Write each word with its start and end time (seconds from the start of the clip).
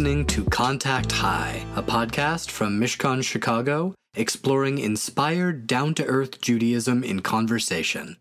listening 0.00 0.24
to 0.24 0.46
Contact 0.46 1.12
High, 1.12 1.62
a 1.76 1.82
podcast 1.82 2.48
from 2.50 2.80
Mishkan 2.80 3.22
Chicago 3.22 3.92
exploring 4.14 4.78
inspired, 4.78 5.66
down 5.66 5.92
to 5.92 6.06
earth 6.06 6.40
Judaism 6.40 7.04
in 7.04 7.20
conversation. 7.20 8.16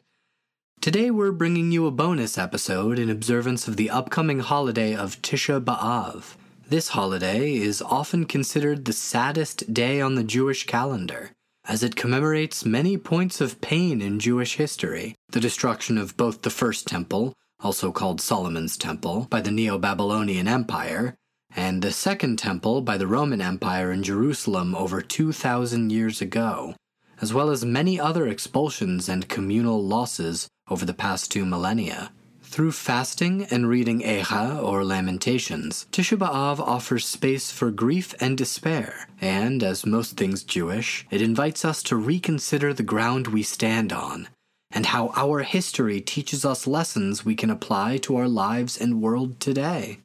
Today 0.81 1.09
we're 1.09 1.31
bringing 1.31 1.71
you 1.71 1.87
a 1.87 1.91
bonus 1.91 2.37
episode 2.37 2.99
in 2.99 3.09
observance 3.09 3.69
of 3.69 3.77
the 3.77 3.89
upcoming 3.89 4.39
holiday 4.39 4.93
of 4.93 5.21
Tisha 5.21 5.63
B'Av. 5.63 6.35
This 6.67 6.89
holiday 6.89 7.53
is 7.53 7.81
often 7.81 8.25
considered 8.25 8.83
the 8.83 8.91
saddest 8.91 9.73
day 9.73 10.01
on 10.01 10.15
the 10.15 10.25
Jewish 10.25 10.65
calendar, 10.65 11.31
as 11.65 11.81
it 11.81 11.95
commemorates 11.95 12.65
many 12.65 12.97
points 12.97 13.39
of 13.39 13.61
pain 13.61 14.01
in 14.01 14.19
Jewish 14.19 14.57
history 14.57 15.15
the 15.29 15.39
destruction 15.39 15.97
of 15.97 16.17
both 16.17 16.41
the 16.41 16.49
First 16.49 16.87
Temple, 16.87 17.31
also 17.61 17.93
called 17.93 18.19
Solomon's 18.19 18.75
Temple, 18.75 19.27
by 19.29 19.39
the 19.39 19.51
Neo 19.51 19.77
Babylonian 19.77 20.49
Empire, 20.49 21.15
and 21.55 21.81
the 21.81 21.91
Second 21.91 22.37
Temple 22.37 22.81
by 22.81 22.97
the 22.97 23.07
Roman 23.07 23.41
Empire 23.41 23.91
in 23.91 24.03
Jerusalem 24.03 24.75
over 24.75 25.01
2,000 25.01 25.91
years 25.91 26.21
ago, 26.21 26.75
as 27.21 27.33
well 27.33 27.49
as 27.49 27.65
many 27.65 27.99
other 27.99 28.27
expulsions 28.27 29.09
and 29.09 29.29
communal 29.29 29.83
losses 29.83 30.47
over 30.69 30.85
the 30.85 30.93
past 30.93 31.31
two 31.31 31.45
millennia. 31.45 32.11
Through 32.41 32.71
fasting 32.71 33.45
and 33.51 33.69
reading 33.69 34.01
Eicha 34.01 34.63
or 34.63 34.83
Lamentations, 34.83 35.85
Tisha 35.91 36.17
B'Av 36.17 36.59
offers 36.59 37.05
space 37.05 37.51
for 37.51 37.69
grief 37.69 38.15
and 38.19 38.37
despair, 38.37 39.07
and 39.21 39.61
as 39.61 39.85
most 39.85 40.17
things 40.17 40.43
Jewish, 40.43 41.05
it 41.11 41.21
invites 41.21 41.63
us 41.63 41.83
to 41.83 41.95
reconsider 41.95 42.73
the 42.73 42.83
ground 42.83 43.27
we 43.27 43.43
stand 43.43 43.93
on 43.93 44.27
and 44.71 44.87
how 44.87 45.11
our 45.15 45.41
history 45.41 45.99
teaches 45.99 46.45
us 46.45 46.67
lessons 46.67 47.25
we 47.25 47.35
can 47.35 47.49
apply 47.49 47.97
to 47.97 48.15
our 48.15 48.27
lives 48.27 48.77
and 48.77 49.01
world 49.01 49.39
today. 49.39 49.99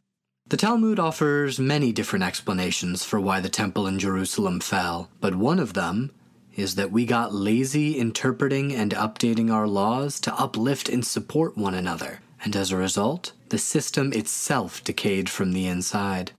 The 0.47 0.59
Talmud 0.59 0.99
offers 0.99 1.59
many 1.59 1.91
different 1.91 2.23
explanations 2.23 3.03
for 3.03 3.19
why 3.19 3.41
the 3.41 3.49
temple 3.49 3.87
in 3.87 3.99
Jerusalem 3.99 4.61
fell, 4.61 5.09
but 5.19 5.35
one 5.35 5.59
of 5.59 5.73
them 5.73 6.11
is 6.55 6.75
that 6.75 6.93
we 6.93 7.07
got 7.07 7.33
lazy 7.33 7.99
interpreting 7.99 8.75
and 8.75 8.93
updating 8.93 9.51
our 9.51 9.67
laws 9.67 10.21
to 10.21 10.35
uplift 10.35 10.91
and 10.91 11.05
support 11.05 11.57
one 11.57 11.73
another, 11.73 12.21
and 12.45 12.55
as 12.55 12.71
a 12.71 12.77
result, 12.77 13.33
the 13.49 13.59
system 13.59 14.13
itself 14.13 14.85
decayed 14.85 15.31
from 15.31 15.53
the 15.53 15.67
inside. 15.67 16.33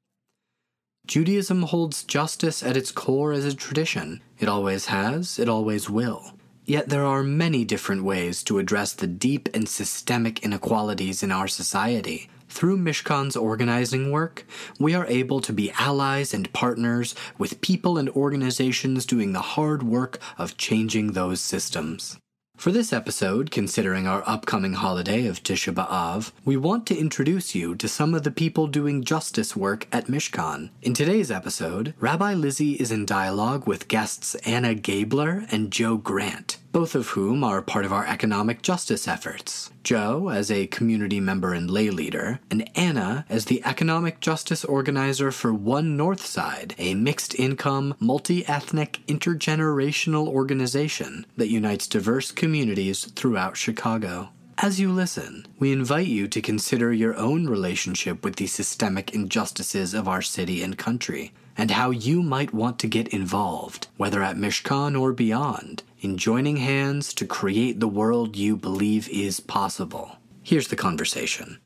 Judaism 1.07 1.63
holds 1.63 2.03
justice 2.03 2.61
at 2.61 2.77
its 2.77 2.91
core 2.91 3.31
as 3.31 3.45
a 3.45 3.55
tradition. 3.55 4.21
It 4.37 4.47
always 4.47 4.85
has, 4.85 5.39
it 5.39 5.49
always 5.49 5.89
will. 5.89 6.33
Yet 6.63 6.89
there 6.89 7.05
are 7.05 7.23
many 7.23 7.65
different 7.65 8.03
ways 8.03 8.43
to 8.43 8.59
address 8.59 8.93
the 8.93 9.07
deep 9.07 9.49
and 9.53 9.67
systemic 9.67 10.43
inequalities 10.43 11.23
in 11.23 11.31
our 11.31 11.47
society. 11.47 12.29
Through 12.49 12.77
Mishkan's 12.77 13.35
organizing 13.35 14.11
work, 14.11 14.45
we 14.79 14.93
are 14.93 15.07
able 15.07 15.41
to 15.41 15.53
be 15.53 15.71
allies 15.77 16.33
and 16.33 16.51
partners 16.53 17.15
with 17.37 17.61
people 17.61 17.97
and 17.97 18.09
organizations 18.09 19.05
doing 19.05 19.33
the 19.33 19.41
hard 19.41 19.83
work 19.83 20.19
of 20.37 20.57
changing 20.57 21.11
those 21.11 21.41
systems. 21.41 22.17
For 22.57 22.71
this 22.71 22.93
episode, 22.93 23.51
considering 23.51 24.07
our 24.07 24.23
upcoming 24.25 24.73
holiday 24.73 25.27
of 25.27 25.43
Tisha 25.43 25.73
B'Av, 25.73 26.31
we 26.45 26.55
want 26.55 26.87
to 26.87 26.97
introduce 26.97 27.53
you 27.53 27.75
to 27.75 27.89
some 27.89 28.13
of 28.13 28.23
the 28.23 28.31
people 28.31 28.67
doing 28.67 29.03
justice 29.03 29.57
work 29.57 29.87
at 29.91 30.07
Mishkan. 30.07 30.69
In 30.81 30.93
today's 30.93 31.29
episode, 31.29 31.93
Rabbi 31.99 32.33
Lizzi 32.33 32.77
is 32.77 32.93
in 32.93 33.05
dialogue 33.05 33.67
with 33.67 33.89
guests 33.89 34.35
Anna 34.45 34.73
Gabler 34.73 35.45
and 35.51 35.69
Joe 35.69 35.97
Grant, 35.97 36.57
both 36.75 36.93
of 36.93 37.07
whom 37.07 37.41
are 37.41 37.61
part 37.61 37.85
of 37.85 37.93
our 37.93 38.05
economic 38.05 38.61
justice 38.61 39.07
efforts. 39.07 39.71
Joe 39.81 40.27
as 40.27 40.51
a 40.51 40.67
community 40.67 41.21
member 41.21 41.53
and 41.53 41.71
lay 41.71 41.89
leader, 41.89 42.41
and 42.51 42.69
Anna 42.75 43.25
as 43.29 43.45
the 43.45 43.63
economic 43.63 44.19
justice 44.19 44.65
organizer 44.65 45.31
for 45.31 45.53
One 45.53 45.95
North 45.95 46.25
Side, 46.25 46.75
a 46.77 46.93
mixed 46.93 47.33
income, 47.39 47.95
multi 47.97 48.45
ethnic, 48.45 48.99
intergenerational 49.07 50.27
organization 50.27 51.25
that 51.37 51.47
unites 51.47 51.87
diverse 51.87 52.29
communities 52.29 53.05
throughout 53.05 53.55
Chicago. 53.55 54.31
As 54.57 54.77
you 54.77 54.91
listen, 54.91 55.45
we 55.57 55.71
invite 55.71 56.07
you 56.07 56.27
to 56.27 56.41
consider 56.41 56.91
your 56.91 57.15
own 57.15 57.47
relationship 57.47 58.21
with 58.21 58.35
the 58.35 58.47
systemic 58.47 59.13
injustices 59.13 59.93
of 59.93 60.09
our 60.09 60.21
city 60.21 60.61
and 60.61 60.77
country, 60.77 61.31
and 61.57 61.71
how 61.71 61.91
you 61.91 62.21
might 62.21 62.53
want 62.53 62.79
to 62.79 62.87
get 62.87 63.07
involved, 63.09 63.87
whether 63.95 64.21
at 64.21 64.35
Mishkan 64.35 64.99
or 64.99 65.13
beyond, 65.13 65.83
in 66.05 66.17
joining 66.17 66.57
hands 66.57 67.15
to 67.15 67.25
create 67.25 67.79
the 67.79 67.87
world 67.87 68.37
you 68.37 68.55
believe 68.55 69.09
is 69.09 69.39
possible. 69.39 70.15
Here's 70.43 70.67
the 70.67 70.75
conversation. 70.75 71.59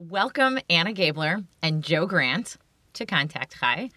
Welcome, 0.00 0.58
Anna 0.68 0.92
Gabler 0.92 1.44
and 1.62 1.84
Joe 1.84 2.04
Grant, 2.04 2.56
to 2.94 3.06
Contact 3.06 3.54
High. 3.54 3.90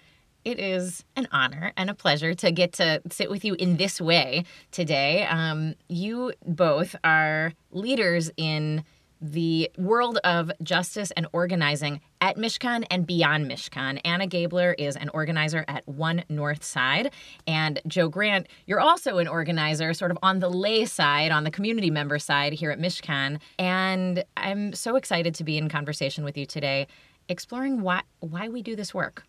It 0.44 0.60
is 0.60 1.04
an 1.16 1.28
honor 1.32 1.74
and 1.76 1.90
a 1.90 1.96
pleasure 1.96 2.36
to 2.36 2.52
get 2.52 2.74
to 2.74 3.02
sit 3.10 3.32
with 3.32 3.44
you 3.44 3.56
in 3.56 3.78
this 3.78 4.00
way 4.00 4.44
today. 4.70 5.26
Um, 5.26 5.74
you 5.90 6.32
both 6.46 6.96
are 7.04 7.54
leaders 7.72 8.30
in 8.38 8.84
the 9.22 9.72
world 9.78 10.20
of 10.24 10.52
justice 10.64 11.12
and 11.12 11.28
organizing 11.34 12.02
at 12.22 12.38
Mishkan 12.38 12.86
and 12.90 13.06
beyond 13.06 13.50
Mishkan. 13.50 14.00
Anna 14.04 14.28
Gabler 14.28 14.74
is 14.74 14.96
an 14.96 15.10
organizer 15.10 15.66
at 15.68 15.88
One 15.88 16.24
North 16.30 16.64
Side. 16.64 17.12
And 17.48 17.80
Joe 17.88 18.10
Grant, 18.10 18.48
you're 18.66 18.80
also 18.80 19.18
an 19.18 19.28
organizer 19.28 19.94
sort 19.94 20.12
of 20.12 20.18
on 20.24 20.40
the 20.40 20.50
lay 20.50 20.86
side, 20.86 21.32
on 21.32 21.44
the 21.44 21.52
community 21.52 21.90
member 21.90 22.20
side 22.20 22.54
here 22.54 22.72
at 22.72 22.80
Mishkan. 22.80 23.40
And 23.60 24.24
I'm 24.38 24.74
so 24.74 24.96
excited 24.96 25.36
to 25.36 25.44
be 25.44 25.58
in 25.58 25.70
conversation 25.70 26.24
with 26.24 26.38
you 26.38 26.46
today, 26.46 26.88
exploring 27.30 27.82
why, 27.82 28.02
why 28.20 28.50
we 28.50 28.62
do 28.62 28.76
this 28.76 28.94
work 28.94 29.24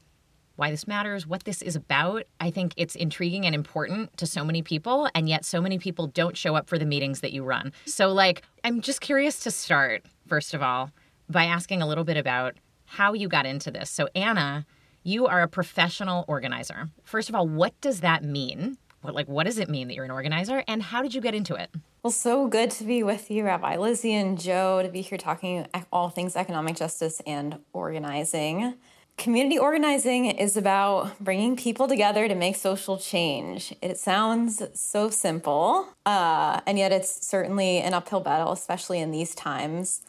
why 0.57 0.71
this 0.71 0.89
matters, 0.89 1.27
what 1.27 1.45
this 1.45 1.63
is 1.63 1.77
about. 1.77 2.25
I 2.41 2.51
think 2.51 2.75
it's 2.77 2.95
intriguing 2.95 3.47
and 3.47 3.55
important 3.55 4.17
to 4.17 4.27
so 4.27 4.45
many 4.45 4.63
people, 4.63 5.09
and 5.15 5.29
yet 5.29 5.45
so 5.45 5.61
many 5.61 5.79
people 5.79 6.09
don't 6.09 6.37
show 6.37 6.57
up 6.57 6.69
for 6.69 6.79
the 6.79 6.87
meetings 6.87 7.21
that 7.21 7.33
you 7.33 7.45
run. 7.45 7.73
So, 7.85 8.09
like, 8.09 8.43
I'm 8.65 8.81
just 8.81 9.01
curious 9.01 9.39
to 9.41 9.51
start, 9.51 10.05
first 10.27 10.55
of 10.55 10.63
all, 10.63 10.91
by 11.29 11.45
asking 11.45 11.83
a 11.83 11.87
little 11.87 12.05
bit 12.05 12.17
about 12.17 12.55
how 12.87 13.13
you 13.13 13.29
got 13.29 13.47
into 13.47 13.71
this. 13.71 13.91
So, 13.91 14.09
Anna, 14.15 14.67
you 15.03 15.27
are 15.27 15.43
a 15.43 15.49
professional 15.49 16.25
organizer. 16.27 16.89
First 17.05 17.29
of 17.29 17.35
all, 17.35 17.47
what 17.47 17.79
does 17.81 18.01
that 18.01 18.25
mean? 18.25 18.79
What, 19.03 19.15
like, 19.15 19.29
what 19.29 19.45
does 19.45 19.59
it 19.59 19.69
mean 19.69 19.89
that 19.89 19.95
you're 19.95 20.05
an 20.05 20.11
organizer, 20.11 20.65
and 20.67 20.83
how 20.83 21.03
did 21.03 21.15
you 21.15 21.21
get 21.21 21.35
into 21.35 21.55
it? 21.55 21.71
Well, 22.03 22.11
so 22.11 22.47
good 22.47 22.71
to 22.73 22.85
be 22.85 23.03
with 23.03 23.31
you, 23.31 23.45
Rabbi 23.45 23.77
Lizzi 23.77 24.13
and 24.13 24.41
Joe, 24.41 24.81
to 24.83 24.89
be 24.89 25.03
here 25.03 25.19
talking 25.19 25.67
all 25.93 26.09
things 26.09 26.37
economic 26.37 26.77
justice 26.77 27.21
and 27.27 27.59
organizing. 27.73 28.75
Community 29.17 29.59
organizing 29.59 30.27
is 30.27 30.59
about 30.59 31.19
bringing 31.19 31.57
people 31.57 31.89
together 31.89 32.29
to 32.29 32.35
make 32.35 32.55
social 32.55 32.99
change. 32.99 33.75
It 33.81 33.99
sounds 33.99 34.63
so 34.75 35.09
simple, 35.09 35.89
uh, 36.05 36.61
and 36.67 36.77
yet 36.77 36.93
it's 36.93 37.27
certainly 37.27 37.79
an 37.79 37.95
uphill 37.95 38.21
battle, 38.21 38.53
especially 38.53 39.01
in 39.01 39.13
these 39.13 39.35
times. 39.35 40.03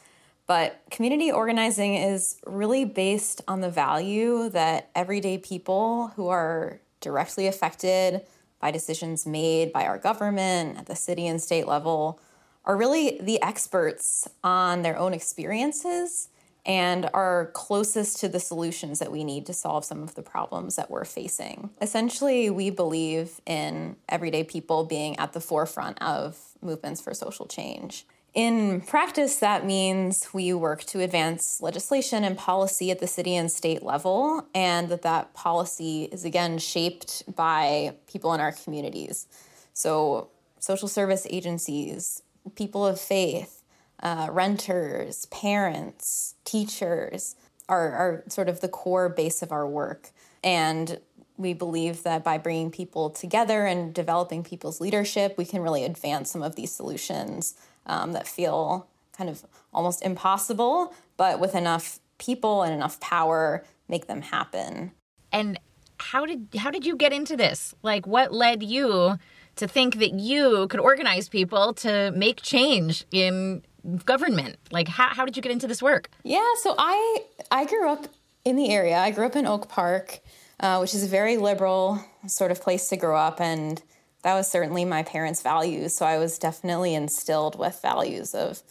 But 0.46 0.82
community 0.92 1.32
organizing 1.32 1.96
is 1.96 2.38
really 2.46 2.84
based 2.84 3.42
on 3.48 3.62
the 3.62 3.70
value 3.70 4.50
that 4.50 4.90
everyday 4.94 5.38
people 5.38 6.08
who 6.16 6.28
are 6.28 6.82
directly 7.00 7.48
affected 7.48 8.24
by 8.60 8.72
decisions 8.72 9.26
made 9.26 9.72
by 9.72 9.86
our 9.86 9.98
government 9.98 10.80
at 10.80 10.86
the 10.86 10.96
city 10.96 11.28
and 11.28 11.42
state 11.42 11.66
level 11.66 12.20
are 12.66 12.76
really 12.76 13.20
the 13.22 13.42
experts 13.42 14.28
on 14.44 14.82
their 14.82 14.98
own 14.98 15.14
experiences 15.14 16.28
and 16.68 17.10
are 17.14 17.50
closest 17.54 18.20
to 18.20 18.28
the 18.28 18.42
solutions 18.42 19.00
that 19.00 19.12
we 19.12 19.24
need 19.24 19.46
to 19.46 19.54
solve 19.54 19.86
some 19.86 20.04
of 20.04 20.16
the 20.16 20.22
problems 20.22 20.76
that 20.76 20.92
we're 20.92 21.06
facing. 21.06 21.70
Essentially, 21.82 22.50
we 22.50 22.70
believe 22.70 23.40
in 23.46 23.96
everyday 24.10 24.44
people 24.44 24.84
being 24.84 25.18
at 25.18 25.32
the 25.32 25.40
forefront 25.40 26.00
of 26.02 26.38
movements 26.62 27.00
for 27.00 27.14
social 27.14 27.46
change. 27.46 28.06
In 28.34 28.82
practice, 28.82 29.38
that 29.38 29.66
means 29.66 30.32
we 30.34 30.54
work 30.54 30.84
to 30.86 31.00
advance 31.00 31.62
legislation 31.62 32.24
and 32.24 32.38
policy 32.38 32.92
at 32.92 33.00
the 33.00 33.08
city 33.08 33.36
and 33.36 33.52
state 33.52 33.82
level, 33.82 34.46
and 34.54 34.90
that 34.90 35.02
that 35.04 35.34
policy 35.34 36.04
is 36.12 36.26
again 36.26 36.60
shaped 36.60 37.24
by 37.34 37.96
people 38.12 38.34
in 38.34 38.42
our 38.42 38.52
communities. 38.52 39.26
So, 39.74 40.30
social 40.60 40.88
service 40.88 41.26
agencies, 41.30 42.22
people 42.56 42.86
of 42.86 43.00
faith, 43.00 43.57
uh, 44.02 44.28
renters, 44.32 45.26
parents, 45.28 46.36
teachers 46.46 47.36
are, 47.68 47.92
are 47.92 48.24
sort 48.28 48.50
of 48.50 48.62
the 48.62 48.68
core 48.68 49.10
base 49.10 49.42
of 49.42 49.52
our 49.52 49.68
work. 49.68 50.12
And 50.44 51.00
we 51.38 51.54
believe 51.54 52.04
that 52.04 52.24
by 52.24 52.38
bringing 52.38 52.72
people 52.72 53.10
together 53.10 53.66
and 53.66 53.94
developing 53.94 54.44
people's 54.44 54.82
leadership, 54.82 55.38
we 55.38 55.46
can 55.46 55.62
really 55.62 55.84
advance 55.84 56.32
some 56.32 56.42
of 56.42 56.56
these 56.56 56.72
solutions 56.72 57.56
um, 57.86 58.14
that 58.14 58.28
feel 58.28 58.88
kind 59.16 59.30
of 59.30 59.46
almost 59.74 60.02
impossible, 60.04 60.94
but 61.16 61.40
with 61.40 61.56
enough 61.56 62.00
people 62.18 62.64
and 62.64 62.74
enough 62.74 63.00
power, 63.00 63.64
make 63.88 64.08
them 64.08 64.22
happen. 64.22 64.92
And 65.32 65.60
how 66.00 66.26
did 66.26 66.48
how 66.58 66.72
did 66.72 66.86
you 66.86 66.96
get 66.96 67.14
into 67.14 67.36
this? 67.36 67.74
Like, 67.82 68.06
what 68.06 68.32
led 68.34 68.64
you 68.64 69.18
to 69.56 69.68
think 69.68 69.96
that 69.98 70.14
you 70.14 70.68
could 70.70 70.80
organize 70.80 71.30
people 71.30 71.74
to 71.74 72.12
make 72.16 72.42
change 72.42 73.06
in 73.12 73.64
government? 74.06 74.58
Like, 74.72 74.88
how, 74.88 75.10
how 75.10 75.26
did 75.26 75.36
you 75.36 75.42
get 75.42 75.52
into 75.52 75.68
this 75.68 75.82
work? 75.82 76.10
Yeah, 76.24 76.48
so 76.62 76.76
I 76.78 77.24
I 77.52 77.66
grew 77.66 77.90
up 77.90 78.08
in 78.44 78.56
the 78.56 78.70
area. 78.70 78.98
I 78.98 79.12
grew 79.12 79.26
up 79.26 79.36
in 79.36 79.46
Oak 79.46 79.70
Park, 79.70 80.20
uh, 80.60 80.80
which 80.80 80.94
is 80.94 81.04
a 81.04 81.08
very 81.08 81.38
liberal 81.38 82.04
sort 82.28 82.52
of 82.52 82.62
place 82.62 82.90
to 82.90 82.98
grow 82.98 83.18
up, 83.18 83.40
and 83.42 83.82
that 84.24 84.34
was 84.34 84.50
certainly 84.50 84.86
my 84.86 85.04
parents' 85.04 85.42
values. 85.42 85.96
So 85.96 86.06
I 86.06 86.18
was 86.18 86.38
definitely 86.38 86.96
instilled 86.96 87.58
with 87.58 87.80
values 87.82 88.34
of 88.34 88.62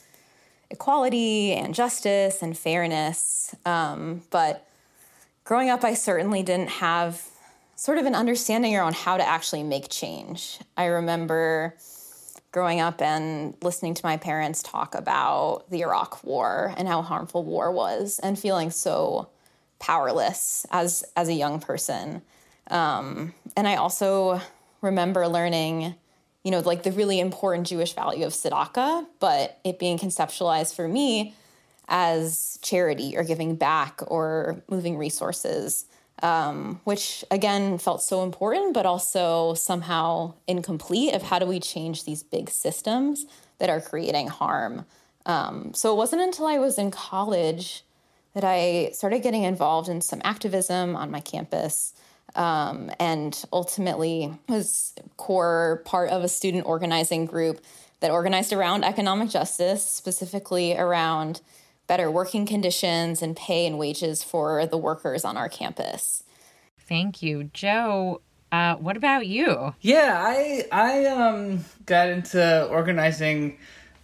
equality 0.71 1.53
and 1.53 1.75
justice 1.75 2.43
and 2.43 2.57
fairness. 2.59 3.55
Um, 3.65 4.23
but 4.31 4.67
growing 5.45 5.71
up, 5.71 5.85
I 5.85 5.95
certainly 5.95 6.43
didn't 6.43 6.71
have 6.71 7.23
sort 7.77 7.99
of 7.99 8.07
an 8.07 8.15
understanding 8.15 8.75
around 8.75 8.95
how 8.95 9.17
to 9.17 9.27
actually 9.27 9.63
make 9.63 9.89
change. 9.89 10.59
I 10.77 10.87
remember 10.87 11.75
growing 12.57 12.81
up 12.81 13.03
and 13.03 13.55
listening 13.61 13.93
to 13.93 14.01
my 14.03 14.17
parents 14.17 14.63
talk 14.63 14.95
about 14.95 15.65
the 15.69 15.83
Iraq 15.83 16.25
war 16.25 16.73
and 16.79 16.89
how 16.89 17.03
harmful 17.03 17.45
war 17.45 17.71
was 17.71 18.19
and 18.21 18.39
feeling 18.39 18.71
so 18.71 19.29
powerless 19.79 20.65
as 20.71 21.05
as 21.17 21.29
a 21.29 21.35
young 21.35 21.61
person. 21.61 22.23
Um, 22.71 23.35
and 23.59 23.69
I 23.69 23.75
also 23.77 24.41
remember 24.81 25.29
learning, 25.29 25.97
you 26.45 26.51
know, 26.51 26.61
like 26.61 26.83
the 26.83 26.93
really 26.93 27.21
important 27.21 27.67
Jewish 27.67 27.93
value 27.93 28.25
of 28.25 28.33
tzedakah, 28.33 29.05
but 29.21 29.59
it 29.63 29.79
being 29.79 29.99
conceptualized 29.99 30.75
for 30.75 30.89
me 30.89 31.35
as 31.89 32.59
charity 32.63 33.19
or 33.19 33.23
giving 33.23 33.57
back 33.57 34.01
or 34.07 34.63
moving 34.71 34.97
resources, 34.97 35.85
um, 36.23 36.81
which 36.85 37.25
again 37.31 37.79
felt 37.79 38.03
so 38.03 38.23
important, 38.23 38.75
but 38.75 38.87
also 38.87 39.55
somehow 39.55 40.35
incomplete 40.47 41.15
of 41.15 41.23
how 41.23 41.39
do 41.39 41.47
we 41.47 41.61
change 41.61 42.05
these 42.05 42.23
big 42.23 42.51
systems 42.51 43.27
that 43.59 43.71
are 43.71 43.81
creating 43.81 44.29
harm. 44.29 44.87
Um, 45.27 45.75
so 45.75 45.93
it 45.93 45.97
wasn't 45.97 46.23
until 46.23 46.47
I 46.47 46.59
was 46.59 46.79
in 46.79 46.91
college 46.91 47.85
that 48.35 48.45
I 48.45 48.91
started 48.93 49.23
getting 49.23 49.45
involved 49.45 49.89
in 49.89 50.01
some 50.01 50.21
activism 50.25 50.95
on 50.95 51.11
my 51.11 51.21
campus. 51.21 51.95
Um, 52.35 52.91
and 53.01 53.43
ultimately 53.51 54.35
was 54.47 54.95
core 55.17 55.81
part 55.87 56.11
of 56.11 56.23
a 56.23 56.29
student 56.29 56.67
organizing 56.67 57.25
group 57.25 57.65
that 58.01 58.11
organized 58.11 58.53
around 58.53 58.85
economic 58.85 59.31
justice, 59.31 59.83
specifically 59.83 60.77
around 60.77 61.41
better 61.87 62.11
working 62.11 62.47
conditions 62.47 63.23
and 63.23 63.37
pay 63.37 63.67
and 63.67 63.79
wages 63.79 64.23
for 64.23 64.67
the 64.67 64.79
workers 64.79 65.25
on 65.25 65.37
our 65.37 65.49
campus. 65.49 66.23
Thank 66.89 67.23
you, 67.23 67.45
Joe. 67.53 68.21
Uh, 68.53 68.77
what 68.77 68.97
about 68.97 69.27
you? 69.27 69.75
Yeah, 69.81 70.23
I 70.25 70.67
I 70.71 71.07
um, 71.07 71.65
got 71.85 72.09
into 72.09 72.67
organizing 72.69 73.59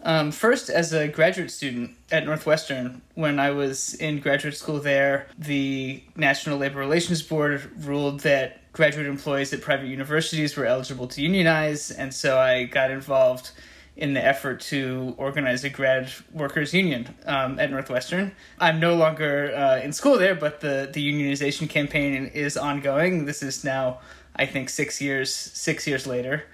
um, 0.04 0.32
first, 0.32 0.68
as 0.68 0.92
a 0.92 1.06
graduate 1.06 1.50
student 1.50 1.92
at 2.10 2.24
Northwestern, 2.24 3.02
when 3.14 3.38
I 3.38 3.52
was 3.52 3.94
in 3.94 4.18
graduate 4.18 4.56
school 4.56 4.80
there, 4.80 5.28
the 5.38 6.02
National 6.16 6.58
Labor 6.58 6.80
Relations 6.80 7.22
Board 7.22 7.70
ruled 7.84 8.20
that 8.20 8.72
graduate 8.72 9.06
employees 9.06 9.52
at 9.52 9.60
private 9.60 9.86
universities 9.86 10.56
were 10.56 10.66
eligible 10.66 11.06
to 11.06 11.22
unionize, 11.22 11.90
and 11.90 12.12
so 12.12 12.38
I 12.38 12.64
got 12.64 12.90
involved 12.90 13.52
in 13.96 14.14
the 14.14 14.24
effort 14.24 14.60
to 14.60 15.14
organize 15.18 15.64
a 15.64 15.70
grad 15.70 16.10
workers 16.32 16.72
union 16.72 17.14
um, 17.26 17.58
at 17.58 17.70
Northwestern. 17.70 18.32
I'm 18.58 18.80
no 18.80 18.94
longer 18.94 19.54
uh, 19.54 19.80
in 19.80 19.92
school 19.92 20.18
there, 20.18 20.34
but 20.34 20.60
the 20.60 20.90
the 20.92 21.12
unionization 21.12 21.68
campaign 21.68 22.26
is 22.26 22.56
ongoing. 22.56 23.26
This 23.26 23.42
is 23.42 23.64
now, 23.64 24.00
I 24.34 24.46
think, 24.46 24.70
six 24.70 25.00
years 25.00 25.34
six 25.34 25.86
years 25.86 26.06
later, 26.06 26.44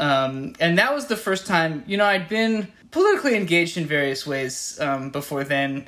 um, 0.00 0.54
and 0.58 0.78
that 0.78 0.92
was 0.92 1.06
the 1.06 1.16
first 1.16 1.46
time. 1.46 1.84
You 1.86 1.96
know, 1.96 2.06
I'd 2.06 2.28
been 2.28 2.68
politically 2.90 3.36
engaged 3.36 3.76
in 3.76 3.86
various 3.86 4.26
ways 4.26 4.78
um, 4.80 5.10
before 5.10 5.44
then, 5.44 5.86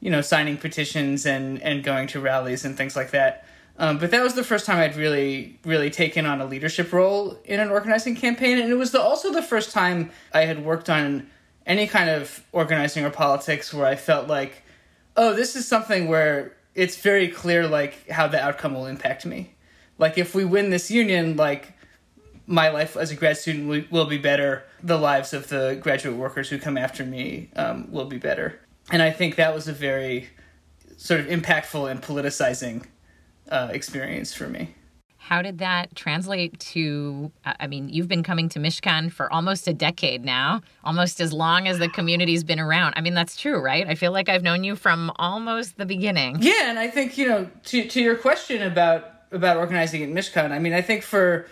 you 0.00 0.10
know, 0.10 0.20
signing 0.20 0.56
petitions 0.56 1.26
and, 1.26 1.62
and 1.62 1.84
going 1.84 2.08
to 2.08 2.20
rallies 2.20 2.64
and 2.64 2.76
things 2.76 2.96
like 2.96 3.10
that. 3.12 3.44
Um, 3.80 3.96
but 3.96 4.10
that 4.10 4.22
was 4.22 4.34
the 4.34 4.44
first 4.44 4.66
time 4.66 4.78
I'd 4.78 4.94
really, 4.94 5.58
really 5.64 5.88
taken 5.88 6.26
on 6.26 6.42
a 6.42 6.44
leadership 6.44 6.92
role 6.92 7.38
in 7.46 7.60
an 7.60 7.70
organizing 7.70 8.14
campaign. 8.14 8.58
And 8.58 8.70
it 8.70 8.74
was 8.74 8.90
the, 8.92 9.00
also 9.00 9.32
the 9.32 9.42
first 9.42 9.72
time 9.72 10.10
I 10.34 10.42
had 10.42 10.62
worked 10.62 10.90
on 10.90 11.26
any 11.64 11.86
kind 11.86 12.10
of 12.10 12.44
organizing 12.52 13.06
or 13.06 13.10
politics 13.10 13.72
where 13.72 13.86
I 13.86 13.96
felt 13.96 14.28
like, 14.28 14.62
oh, 15.16 15.32
this 15.32 15.56
is 15.56 15.66
something 15.66 16.08
where 16.08 16.54
it's 16.74 16.98
very 16.98 17.28
clear, 17.28 17.66
like, 17.66 18.06
how 18.10 18.28
the 18.28 18.38
outcome 18.38 18.74
will 18.74 18.84
impact 18.84 19.24
me. 19.24 19.54
Like, 19.96 20.18
if 20.18 20.34
we 20.34 20.44
win 20.44 20.68
this 20.68 20.90
union, 20.90 21.38
like, 21.38 21.72
my 22.46 22.68
life 22.68 22.98
as 22.98 23.10
a 23.10 23.16
grad 23.16 23.38
student 23.38 23.90
will, 23.90 24.04
be 24.04 24.18
better. 24.18 24.62
The 24.82 24.98
lives 24.98 25.32
of 25.32 25.48
the 25.48 25.78
graduate 25.80 26.16
workers 26.16 26.50
who 26.50 26.58
come 26.58 26.76
after 26.76 27.06
me 27.06 27.48
um, 27.56 27.90
will 27.90 28.06
be 28.06 28.18
better. 28.18 28.60
And 28.90 29.00
I 29.00 29.10
think 29.10 29.36
that 29.36 29.54
was 29.54 29.68
a 29.68 29.72
very 29.72 30.28
sort 30.98 31.20
of 31.20 31.28
impactful 31.28 31.90
and 31.90 32.02
politicizing 32.02 32.84
uh, 33.50 33.68
experience 33.72 34.32
for 34.32 34.48
me. 34.48 34.74
How 35.18 35.42
did 35.42 35.58
that 35.58 35.94
translate 35.94 36.58
to? 36.60 37.30
I 37.44 37.66
mean, 37.66 37.88
you've 37.88 38.08
been 38.08 38.22
coming 38.22 38.48
to 38.48 38.58
Mishkan 38.58 39.12
for 39.12 39.32
almost 39.32 39.68
a 39.68 39.72
decade 39.74 40.24
now, 40.24 40.62
almost 40.82 41.20
as 41.20 41.32
long 41.32 41.68
as 41.68 41.78
the 41.78 41.88
community's 41.88 42.42
been 42.42 42.58
around. 42.58 42.94
I 42.96 43.00
mean, 43.00 43.14
that's 43.14 43.36
true, 43.36 43.60
right? 43.60 43.86
I 43.86 43.94
feel 43.94 44.12
like 44.12 44.28
I've 44.28 44.42
known 44.42 44.64
you 44.64 44.74
from 44.74 45.12
almost 45.16 45.76
the 45.76 45.86
beginning. 45.86 46.38
Yeah, 46.40 46.70
and 46.70 46.78
I 46.78 46.88
think 46.88 47.18
you 47.18 47.28
know 47.28 47.48
to 47.66 47.86
to 47.86 48.00
your 48.00 48.16
question 48.16 48.62
about 48.62 49.04
about 49.30 49.56
organizing 49.58 50.02
at 50.02 50.08
Mishkan. 50.08 50.50
I 50.50 50.58
mean, 50.58 50.72
I 50.72 50.82
think 50.82 51.02
for 51.02 51.46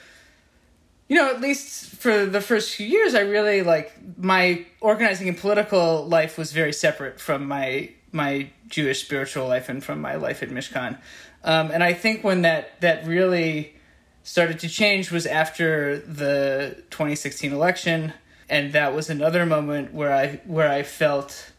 you 1.09 1.17
know, 1.17 1.29
at 1.31 1.41
least 1.41 1.95
for 1.97 2.27
the 2.27 2.41
first 2.41 2.75
few 2.75 2.87
years, 2.87 3.15
I 3.15 3.21
really 3.21 3.63
like 3.63 3.93
my 4.19 4.67
organizing 4.81 5.29
and 5.29 5.39
political 5.39 6.07
life 6.07 6.37
was 6.37 6.53
very 6.53 6.73
separate 6.73 7.19
from 7.21 7.47
my 7.47 7.91
my 8.13 8.51
Jewish 8.69 9.03
spiritual 9.05 9.47
life 9.47 9.69
and 9.69 9.83
from 9.83 10.01
my 10.01 10.17
life 10.17 10.43
at 10.43 10.51
Mishkan. 10.51 10.99
Um, 11.45 11.71
and 11.71 11.83
I 11.83 11.95
think 11.95 12.25
when 12.25 12.43
that 12.43 12.81
that 12.81 13.07
really 13.07 13.75
started 14.23 14.59
to 14.61 14.69
change 14.69 15.11
was 15.11 15.27
after 15.27 15.99
the 15.99 16.83
2016 16.91 17.53
election, 17.53 18.13
and 18.49 18.73
that 18.73 18.95
was 18.95 19.09
another 19.09 19.47
moment 19.47 19.95
where 19.95 20.13
I 20.13 20.41
where 20.45 20.71
I 20.71 20.83
felt, 20.83 21.53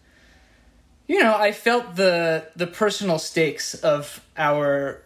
you 1.08 1.22
know, 1.22 1.36
I 1.36 1.52
felt 1.52 1.96
the 1.96 2.48
the 2.56 2.68
personal 2.68 3.20
stakes 3.20 3.74
of 3.74 4.24
our 4.38 5.02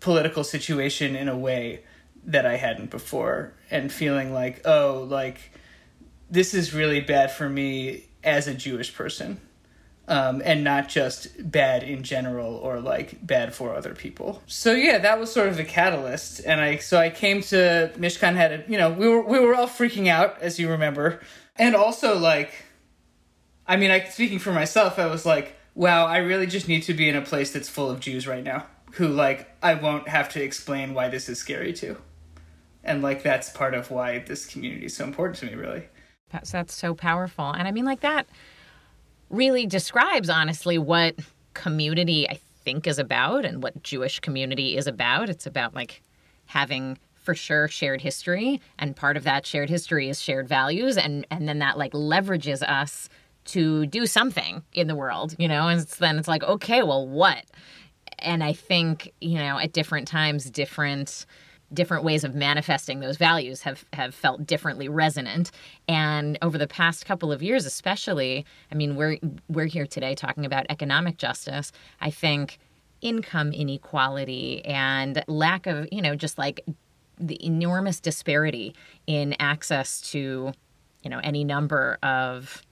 political 0.00 0.44
situation 0.44 1.16
in 1.16 1.28
a 1.28 1.36
way 1.36 1.82
that 2.24 2.46
I 2.46 2.56
hadn't 2.56 2.90
before 2.90 3.52
and 3.70 3.90
feeling 3.90 4.32
like, 4.32 4.60
oh, 4.64 5.06
like 5.08 5.52
this 6.30 6.54
is 6.54 6.74
really 6.74 7.00
bad 7.00 7.32
for 7.32 7.48
me 7.48 8.04
as 8.22 8.46
a 8.46 8.54
Jewish 8.54 8.94
person. 8.94 9.40
Um, 10.10 10.40
and 10.42 10.64
not 10.64 10.88
just 10.88 11.28
bad 11.50 11.82
in 11.82 12.02
general 12.02 12.54
or 12.54 12.80
like 12.80 13.26
bad 13.26 13.54
for 13.54 13.74
other 13.74 13.94
people. 13.94 14.42
So 14.46 14.72
yeah, 14.72 14.96
that 14.96 15.20
was 15.20 15.30
sort 15.30 15.48
of 15.48 15.58
the 15.58 15.64
catalyst, 15.64 16.40
and 16.46 16.62
I 16.62 16.78
so 16.78 16.98
I 16.98 17.10
came 17.10 17.42
to 17.42 17.92
Mishkan 17.94 18.34
had 18.34 18.52
a, 18.52 18.64
you 18.66 18.78
know 18.78 18.90
we 18.90 19.06
were 19.06 19.20
we 19.20 19.38
were 19.38 19.54
all 19.54 19.66
freaking 19.66 20.08
out 20.08 20.40
as 20.40 20.58
you 20.58 20.70
remember, 20.70 21.20
and 21.56 21.76
also 21.76 22.18
like, 22.18 22.54
I 23.66 23.76
mean, 23.76 23.90
I 23.90 24.04
speaking 24.04 24.38
for 24.38 24.50
myself, 24.50 24.98
I 24.98 25.08
was 25.08 25.26
like, 25.26 25.54
wow, 25.74 26.06
I 26.06 26.18
really 26.18 26.46
just 26.46 26.68
need 26.68 26.84
to 26.84 26.94
be 26.94 27.06
in 27.10 27.14
a 27.14 27.20
place 27.20 27.50
that's 27.52 27.68
full 27.68 27.90
of 27.90 28.00
Jews 28.00 28.26
right 28.26 28.42
now 28.42 28.64
who 28.92 29.08
like 29.08 29.46
I 29.62 29.74
won't 29.74 30.08
have 30.08 30.30
to 30.30 30.42
explain 30.42 30.94
why 30.94 31.08
this 31.08 31.28
is 31.28 31.38
scary 31.38 31.74
to 31.74 31.98
and 32.88 33.02
like 33.02 33.22
that's 33.22 33.50
part 33.50 33.74
of 33.74 33.90
why 33.90 34.20
this 34.20 34.46
community 34.46 34.86
is 34.86 34.96
so 34.96 35.04
important 35.04 35.38
to 35.38 35.46
me 35.46 35.54
really. 35.54 35.84
That's 36.30 36.50
that's 36.50 36.74
so 36.74 36.94
powerful. 36.94 37.52
And 37.52 37.68
i 37.68 37.70
mean 37.70 37.84
like 37.84 38.00
that 38.00 38.26
really 39.30 39.66
describes 39.66 40.28
honestly 40.30 40.78
what 40.78 41.14
community 41.54 42.28
i 42.28 42.38
think 42.64 42.86
is 42.86 42.98
about 42.98 43.44
and 43.44 43.62
what 43.62 43.82
jewish 43.82 44.20
community 44.20 44.76
is 44.76 44.86
about. 44.86 45.28
It's 45.28 45.46
about 45.46 45.74
like 45.74 46.02
having 46.46 46.98
for 47.14 47.34
sure 47.34 47.68
shared 47.68 48.00
history 48.00 48.60
and 48.78 48.96
part 48.96 49.16
of 49.16 49.24
that 49.24 49.46
shared 49.46 49.68
history 49.68 50.08
is 50.08 50.20
shared 50.20 50.48
values 50.48 50.96
and 50.96 51.26
and 51.30 51.48
then 51.48 51.58
that 51.58 51.78
like 51.78 51.92
leverages 51.92 52.62
us 52.62 53.08
to 53.46 53.86
do 53.86 54.06
something 54.06 54.62
in 54.74 54.86
the 54.86 54.94
world 54.94 55.34
you 55.38 55.48
know? 55.48 55.68
And 55.68 55.80
it's, 55.80 55.96
then 55.96 56.18
it's 56.18 56.28
like 56.28 56.42
okay 56.42 56.82
well 56.82 57.06
what? 57.06 57.44
And 58.18 58.42
i 58.42 58.52
think 58.52 59.12
you 59.20 59.38
know 59.38 59.58
at 59.58 59.72
different 59.72 60.08
times 60.08 60.50
different 60.50 61.26
different 61.72 62.04
ways 62.04 62.24
of 62.24 62.34
manifesting 62.34 63.00
those 63.00 63.16
values 63.16 63.62
have 63.62 63.84
have 63.92 64.14
felt 64.14 64.46
differently 64.46 64.88
resonant. 64.88 65.50
And 65.86 66.38
over 66.42 66.58
the 66.58 66.66
past 66.66 67.04
couple 67.04 67.30
of 67.30 67.42
years 67.42 67.66
especially 67.66 68.44
i 68.72 68.74
mean 68.74 68.96
we're 68.96 69.18
we're 69.48 69.66
here 69.66 69.86
today 69.86 70.14
talking 70.14 70.46
about 70.46 70.66
economic 70.70 71.16
justice. 71.18 71.72
I 72.00 72.10
think 72.10 72.58
income 73.00 73.52
inequality 73.52 74.64
and 74.64 75.22
lack 75.28 75.66
of 75.66 75.88
you 75.92 76.02
know 76.02 76.16
just 76.16 76.38
like 76.38 76.64
the 77.20 77.44
enormous 77.44 78.00
disparity 78.00 78.74
in 79.06 79.34
access 79.38 80.00
to 80.00 80.52
you 81.02 81.10
know 81.10 81.20
any 81.22 81.44
number 81.44 81.98
of 82.02 82.62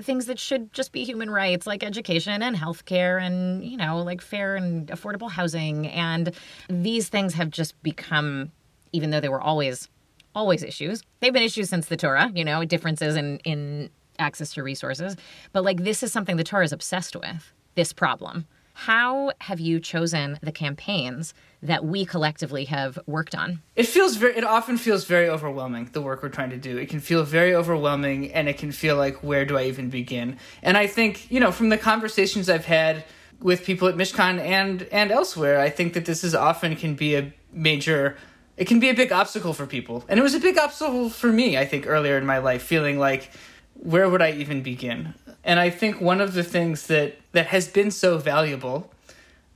things 0.00 0.26
that 0.26 0.38
should 0.38 0.72
just 0.72 0.92
be 0.92 1.04
human 1.04 1.30
rights 1.30 1.66
like 1.66 1.82
education 1.82 2.42
and 2.42 2.56
healthcare 2.56 3.20
and 3.20 3.64
you 3.64 3.76
know 3.76 4.02
like 4.02 4.20
fair 4.20 4.56
and 4.56 4.88
affordable 4.88 5.30
housing. 5.30 5.86
And 5.88 6.32
these 6.68 7.08
things 7.08 7.34
have 7.34 7.50
just 7.50 7.80
become 7.82 8.52
even 8.92 9.10
though 9.10 9.20
they 9.20 9.28
were 9.28 9.40
always 9.40 9.88
always 10.34 10.62
issues 10.62 11.02
they've 11.20 11.32
been 11.34 11.42
issues 11.42 11.68
since 11.68 11.88
the 11.88 11.96
torah 11.96 12.32
you 12.34 12.42
know 12.42 12.64
differences 12.64 13.16
in 13.16 13.38
in 13.40 13.90
access 14.18 14.54
to 14.54 14.62
resources. 14.62 15.16
But 15.52 15.64
like 15.64 15.84
this 15.84 16.02
is 16.02 16.12
something 16.12 16.36
the 16.36 16.44
torah 16.44 16.64
is 16.64 16.72
obsessed 16.72 17.16
with 17.16 17.52
this 17.74 17.92
problem 17.92 18.46
How 18.74 19.32
have 19.40 19.60
you 19.60 19.80
chosen 19.80 20.38
the 20.42 20.52
campaigns 20.52 21.34
that 21.62 21.84
we 21.84 22.04
collectively 22.04 22.64
have 22.66 22.98
worked 23.06 23.34
on? 23.34 23.62
It 23.76 23.86
feels 23.86 24.16
very 24.16 24.36
it 24.36 24.44
often 24.44 24.76
feels 24.78 25.04
very 25.04 25.28
overwhelming 25.28 25.90
the 25.92 26.00
work 26.00 26.22
we're 26.22 26.28
trying 26.28 26.50
to 26.50 26.56
do. 26.56 26.76
It 26.78 26.88
can 26.88 27.00
feel 27.00 27.22
very 27.22 27.54
overwhelming 27.54 28.32
and 28.32 28.48
it 28.48 28.58
can 28.58 28.72
feel 28.72 28.96
like 28.96 29.22
where 29.22 29.44
do 29.44 29.56
I 29.56 29.64
even 29.64 29.90
begin? 29.90 30.38
And 30.62 30.76
I 30.76 30.86
think, 30.86 31.30
you 31.30 31.38
know, 31.38 31.52
from 31.52 31.68
the 31.68 31.78
conversations 31.78 32.48
I've 32.48 32.64
had 32.64 33.04
with 33.40 33.64
people 33.64 33.88
at 33.88 33.96
Mishkan 33.96 34.38
and 34.40 34.82
and 34.90 35.10
elsewhere, 35.10 35.60
I 35.60 35.70
think 35.70 35.92
that 35.94 36.04
this 36.04 36.24
is 36.24 36.34
often 36.34 36.74
can 36.76 36.94
be 36.94 37.14
a 37.14 37.32
major 37.52 38.16
it 38.56 38.66
can 38.66 38.80
be 38.80 38.90
a 38.90 38.94
big 38.94 39.12
obstacle 39.12 39.54
for 39.54 39.66
people. 39.66 40.04
And 40.08 40.20
it 40.20 40.22
was 40.22 40.34
a 40.34 40.40
big 40.40 40.58
obstacle 40.58 41.08
for 41.08 41.32
me, 41.32 41.56
I 41.56 41.64
think, 41.64 41.86
earlier 41.86 42.18
in 42.18 42.26
my 42.26 42.38
life, 42.38 42.62
feeling 42.62 42.98
like 42.98 43.30
where 43.74 44.08
would 44.08 44.22
I 44.22 44.32
even 44.32 44.62
begin? 44.62 45.14
And 45.44 45.58
I 45.58 45.70
think 45.70 46.00
one 46.00 46.20
of 46.20 46.34
the 46.34 46.44
things 46.44 46.86
that, 46.86 47.16
that 47.32 47.46
has 47.46 47.68
been 47.68 47.90
so 47.90 48.18
valuable 48.18 48.92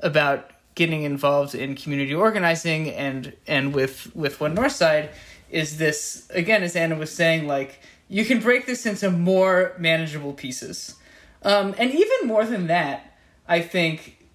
about 0.00 0.50
getting 0.74 1.02
involved 1.04 1.54
in 1.54 1.74
community 1.74 2.14
organizing 2.14 2.90
and 2.90 3.32
and 3.46 3.74
with 3.74 4.14
with 4.14 4.40
One 4.40 4.54
Northside 4.54 5.08
is 5.50 5.78
this 5.78 6.28
again, 6.30 6.62
as 6.62 6.76
Anna 6.76 6.96
was 6.96 7.10
saying, 7.10 7.46
like 7.48 7.80
you 8.08 8.24
can 8.24 8.40
break 8.40 8.66
this 8.66 8.86
into 8.86 9.10
more 9.10 9.74
manageable 9.78 10.32
pieces. 10.32 10.96
Um, 11.42 11.74
and 11.78 11.92
even 11.92 12.28
more 12.28 12.44
than 12.44 12.66
that, 12.66 13.16
I 13.48 13.60
think 13.60 14.26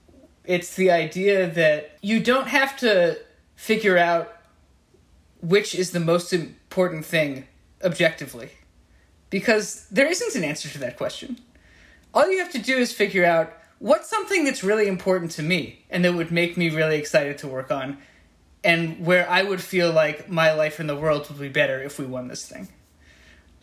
it's 0.44 0.76
the 0.76 0.92
idea 0.92 1.48
that 1.48 1.98
you 2.02 2.20
don't 2.20 2.48
have 2.48 2.76
to 2.78 3.20
figure 3.56 3.98
out 3.98 4.36
which 5.42 5.76
is 5.76 5.92
the 5.92 6.00
most 6.00 6.34
important 6.34 7.06
thing 7.06 7.48
objectively 7.84 8.50
because 9.32 9.88
there 9.90 10.06
isn't 10.06 10.36
an 10.36 10.48
answer 10.48 10.70
to 10.70 10.78
that 10.78 10.98
question. 10.98 11.40
All 12.14 12.30
you 12.30 12.38
have 12.38 12.52
to 12.52 12.60
do 12.60 12.78
is 12.78 12.94
figure 12.94 13.26
out 13.26 13.52
what's 13.80 14.08
something 14.08 14.46
that's 14.46 14.64
really 14.64 14.88
important 14.88 15.32
to 15.32 15.42
me 15.42 15.84
and 15.90 16.06
that 16.06 16.14
would 16.14 16.32
make 16.32 16.56
me 16.56 16.70
really 16.70 16.98
excited 16.98 17.40
to 17.40 17.48
work 17.48 17.72
on 17.72 17.98
and 18.64 19.04
where 19.04 19.28
I 19.28 19.42
would 19.42 19.62
feel 19.62 19.92
like 19.92 20.30
my 20.30 20.54
life 20.54 20.80
in 20.80 20.86
the 20.86 20.96
world 20.96 21.28
would 21.30 21.40
be 21.40 21.50
better 21.50 21.82
if 21.82 21.98
we 21.98 22.06
won 22.06 22.28
this 22.28 22.46
thing. 22.46 22.68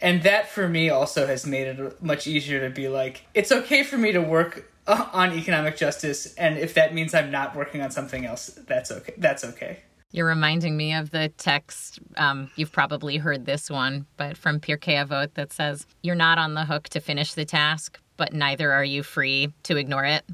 And 0.01 0.23
that 0.23 0.49
for 0.49 0.69
me 0.69 0.91
also 0.91 1.27
has 1.27 1.47
made 1.47 1.67
it 1.67 2.03
much 2.03 2.27
easier 2.27 2.67
to 2.69 2.75
be 2.75 2.89
like, 2.89 3.27
it's 3.35 3.53
okay 3.53 3.85
for 3.85 3.99
me 3.99 4.13
to 4.13 4.21
work 4.21 4.73
on 4.87 5.33
economic 5.33 5.77
justice, 5.77 6.35
and 6.35 6.57
if 6.57 6.75
that 6.75 6.95
means 6.95 7.15
I'm 7.15 7.31
not 7.31 7.55
working 7.55 7.83
on 7.83 7.91
something 7.91 8.25
else, 8.25 8.47
that's 8.47 8.91
okay. 8.91 9.15
That's 9.19 9.45
okay. 9.45 9.81
You're 10.11 10.27
reminding 10.27 10.77
me 10.77 10.95
of 10.95 11.11
the 11.11 11.29
text. 11.37 11.99
Um, 12.17 12.51
you've 12.57 12.73
probably 12.73 13.19
heard 13.19 13.45
this 13.45 13.69
one, 13.69 14.07
but 14.17 14.37
from 14.37 14.59
Pirkei 14.59 15.05
Avot 15.05 15.35
that 15.35 15.53
says, 15.53 15.87
You're 16.03 16.15
not 16.15 16.39
on 16.39 16.55
the 16.55 16.65
hook 16.65 16.89
to 16.91 17.01
finish 17.01 17.35
the 17.35 17.45
task, 17.45 18.01
but 18.17 18.33
neither 18.33 18.73
are 18.73 18.85
you 18.85 19.03
free 19.03 19.53
to 19.65 19.77
ignore 19.77 20.05
it. 20.05 20.25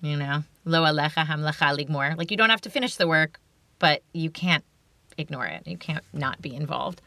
You 0.00 0.16
know, 0.16 0.44
lo 0.64 0.82
alecha 0.82 1.24
hamelacha 1.26 1.76
ligmor. 1.76 2.16
Like, 2.16 2.30
you 2.30 2.36
don't 2.36 2.50
have 2.50 2.60
to 2.62 2.70
finish 2.70 2.96
the 2.96 3.08
work, 3.08 3.40
but 3.80 4.02
you 4.12 4.30
can't 4.30 4.64
ignore 5.18 5.46
it. 5.46 5.66
You 5.66 5.76
can't 5.76 6.04
not 6.12 6.40
be 6.40 6.54
involved. 6.54 7.02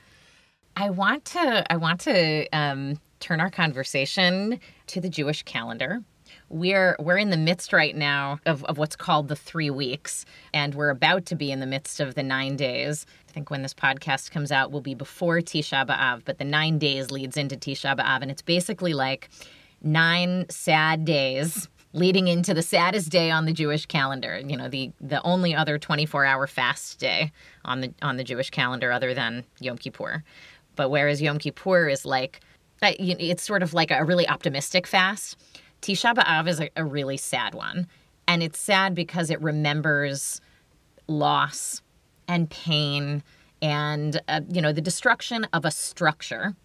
I 0.75 0.89
want 0.89 1.23
to, 1.25 1.71
I 1.71 1.77
want 1.77 2.01
to 2.01 2.47
um, 2.49 2.99
turn 3.19 3.39
our 3.39 3.49
conversation 3.49 4.59
to 4.87 4.99
the 4.99 5.09
Jewish 5.09 5.43
calendar 5.43 6.01
we're 6.49 6.95
we're 6.99 7.17
in 7.17 7.29
the 7.29 7.37
midst 7.37 7.73
right 7.73 7.95
now 7.95 8.39
of, 8.45 8.63
of 8.65 8.77
what's 8.77 8.95
called 8.95 9.27
the 9.27 9.35
three 9.35 9.69
weeks 9.69 10.25
and 10.53 10.75
we're 10.75 10.89
about 10.89 11.25
to 11.25 11.35
be 11.35 11.51
in 11.51 11.59
the 11.59 11.65
midst 11.65 11.99
of 11.99 12.15
the 12.15 12.23
nine 12.23 12.55
days 12.55 13.05
i 13.27 13.31
think 13.31 13.49
when 13.49 13.61
this 13.61 13.73
podcast 13.73 14.31
comes 14.31 14.51
out 14.51 14.71
will 14.71 14.81
be 14.81 14.95
before 14.95 15.39
tisha 15.39 15.85
b'av 15.85 16.21
but 16.25 16.37
the 16.37 16.45
nine 16.45 16.77
days 16.77 17.11
leads 17.11 17.37
into 17.37 17.55
tisha 17.55 17.97
b'av 17.97 18.21
and 18.21 18.31
it's 18.31 18.41
basically 18.41 18.93
like 18.93 19.29
nine 19.81 20.45
sad 20.49 21.05
days 21.05 21.67
leading 21.93 22.27
into 22.27 22.53
the 22.53 22.61
saddest 22.61 23.09
day 23.09 23.31
on 23.31 23.45
the 23.45 23.53
Jewish 23.53 23.85
calendar. 23.85 24.39
You 24.45 24.57
know, 24.57 24.69
the 24.69 24.91
the 25.01 25.21
only 25.23 25.55
other 25.55 25.79
24-hour 25.79 26.47
fast 26.47 26.99
day 26.99 27.31
on 27.65 27.81
the 27.81 27.93
on 28.01 28.17
the 28.17 28.23
Jewish 28.23 28.49
calendar 28.49 28.91
other 28.91 29.13
than 29.13 29.43
Yom 29.59 29.77
Kippur. 29.77 30.23
But 30.75 30.89
whereas 30.89 31.21
Yom 31.21 31.39
Kippur 31.39 31.89
is 31.89 32.05
like 32.05 32.41
it's 32.81 33.43
sort 33.43 33.63
of 33.63 33.73
like 33.73 33.91
a 33.91 34.03
really 34.03 34.27
optimistic 34.27 34.85
fast. 34.85 35.37
Tisha 35.81 36.13
B'Av 36.13 36.47
is 36.47 36.59
a, 36.59 36.69
a 36.75 36.83
really 36.83 37.17
sad 37.17 37.53
one. 37.53 37.87
And 38.27 38.43
it's 38.43 38.59
sad 38.59 38.93
because 38.93 39.29
it 39.29 39.41
remembers 39.41 40.41
loss 41.07 41.81
and 42.27 42.49
pain 42.49 43.23
and, 43.61 44.21
uh, 44.27 44.41
you 44.49 44.61
know, 44.61 44.73
the 44.73 44.81
destruction 44.81 45.45
of 45.53 45.65
a 45.65 45.71
structure, 45.71 46.55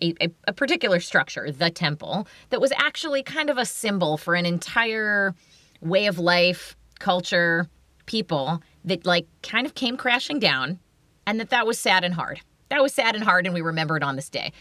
a, 0.00 0.14
a, 0.20 0.30
a 0.46 0.52
particular 0.52 1.00
structure, 1.00 1.50
the 1.50 1.70
temple, 1.70 2.26
that 2.50 2.60
was 2.60 2.72
actually 2.76 3.22
kind 3.22 3.50
of 3.50 3.58
a 3.58 3.66
symbol 3.66 4.16
for 4.16 4.34
an 4.34 4.46
entire 4.46 5.34
way 5.80 6.06
of 6.06 6.18
life, 6.18 6.76
culture, 7.00 7.68
people 8.06 8.62
that, 8.84 9.04
like, 9.04 9.26
kind 9.42 9.66
of 9.66 9.74
came 9.74 9.96
crashing 9.96 10.38
down 10.38 10.78
and 11.26 11.38
that 11.40 11.50
that 11.50 11.66
was 11.66 11.78
sad 11.78 12.04
and 12.04 12.14
hard. 12.14 12.40
That 12.70 12.82
was 12.82 12.94
sad 12.94 13.14
and 13.14 13.24
hard, 13.24 13.46
and 13.46 13.54
we 13.54 13.60
remember 13.60 13.96
it 13.96 14.02
on 14.02 14.16
this 14.16 14.30
day. 14.30 14.52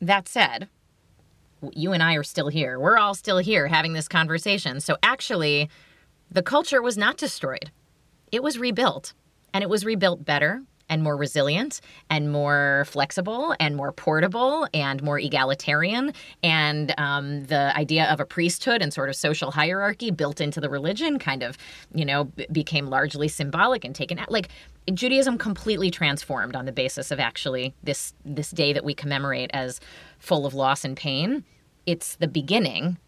That 0.00 0.28
said, 0.28 0.68
you 1.72 1.92
and 1.92 2.02
I 2.02 2.14
are 2.14 2.22
still 2.22 2.48
here. 2.48 2.78
We're 2.78 2.98
all 2.98 3.14
still 3.14 3.38
here 3.38 3.66
having 3.66 3.92
this 3.92 4.08
conversation. 4.08 4.80
So 4.80 4.96
actually, 5.02 5.68
the 6.30 6.42
culture 6.42 6.82
was 6.82 6.96
not 6.96 7.16
destroyed, 7.16 7.70
it 8.32 8.42
was 8.42 8.58
rebuilt. 8.58 9.14
And 9.54 9.62
it 9.62 9.70
was 9.70 9.84
rebuilt 9.84 10.24
better 10.24 10.62
and 10.88 11.02
more 11.02 11.16
resilient 11.16 11.80
and 12.10 12.32
more 12.32 12.84
flexible 12.86 13.54
and 13.60 13.76
more 13.76 13.92
portable 13.92 14.66
and 14.72 15.02
more 15.02 15.18
egalitarian. 15.18 16.12
And 16.42 16.94
um, 16.98 17.44
the 17.44 17.76
idea 17.76 18.04
of 18.10 18.20
a 18.20 18.24
priesthood 18.24 18.82
and 18.82 18.92
sort 18.92 19.08
of 19.08 19.16
social 19.16 19.50
hierarchy 19.50 20.10
built 20.10 20.40
into 20.40 20.60
the 20.60 20.68
religion 20.68 21.18
kind 21.18 21.42
of, 21.42 21.58
you 21.94 22.04
know, 22.04 22.24
became 22.52 22.86
largely 22.86 23.28
symbolic 23.28 23.84
and 23.84 23.94
taken 23.94 24.18
out. 24.18 24.30
Like 24.30 24.48
Judaism 24.92 25.38
completely 25.38 25.90
transformed 25.90 26.56
on 26.56 26.64
the 26.64 26.72
basis 26.72 27.10
of 27.10 27.20
actually 27.20 27.74
this 27.82 28.14
this 28.24 28.50
day 28.50 28.72
that 28.72 28.84
we 28.84 28.94
commemorate 28.94 29.50
as 29.52 29.80
full 30.18 30.46
of 30.46 30.54
loss 30.54 30.84
and 30.84 30.96
pain. 30.96 31.44
It's 31.86 32.16
the 32.16 32.28
beginning 32.28 32.98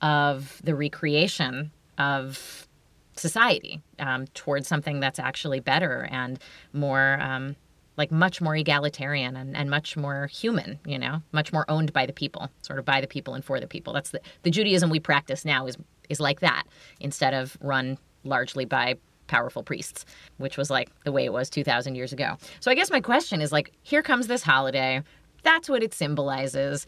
of 0.00 0.60
the 0.64 0.74
recreation 0.74 1.70
of 1.98 2.66
society 3.16 3.80
um, 3.98 4.26
towards 4.28 4.66
something 4.66 5.00
that's 5.00 5.18
actually 5.18 5.60
better 5.60 6.08
and 6.10 6.38
more 6.72 7.18
um, 7.20 7.56
like 7.96 8.10
much 8.10 8.40
more 8.40 8.56
egalitarian 8.56 9.36
and, 9.36 9.54
and 9.54 9.68
much 9.68 9.96
more 9.96 10.26
human 10.28 10.78
you 10.86 10.98
know 10.98 11.22
much 11.32 11.52
more 11.52 11.66
owned 11.68 11.92
by 11.92 12.06
the 12.06 12.12
people 12.12 12.48
sort 12.62 12.78
of 12.78 12.86
by 12.86 13.02
the 13.02 13.06
people 13.06 13.34
and 13.34 13.44
for 13.44 13.60
the 13.60 13.66
people 13.66 13.92
that's 13.92 14.10
the, 14.10 14.20
the 14.44 14.50
judaism 14.50 14.88
we 14.88 14.98
practice 14.98 15.44
now 15.44 15.66
is 15.66 15.76
is 16.08 16.20
like 16.20 16.40
that 16.40 16.64
instead 17.00 17.34
of 17.34 17.56
run 17.60 17.98
largely 18.24 18.64
by 18.64 18.96
powerful 19.32 19.62
priests 19.62 20.04
which 20.36 20.56
was 20.58 20.68
like 20.68 20.90
the 21.04 21.12
way 21.12 21.24
it 21.24 21.32
was 21.32 21.48
2000 21.48 21.94
years 21.94 22.12
ago. 22.12 22.36
So 22.60 22.70
i 22.70 22.74
guess 22.74 22.90
my 22.90 23.00
question 23.00 23.40
is 23.40 23.50
like 23.50 23.72
here 23.82 24.02
comes 24.02 24.26
this 24.26 24.42
holiday. 24.42 25.02
That's 25.42 25.68
what 25.68 25.82
it 25.82 25.92
symbolizes. 25.92 26.86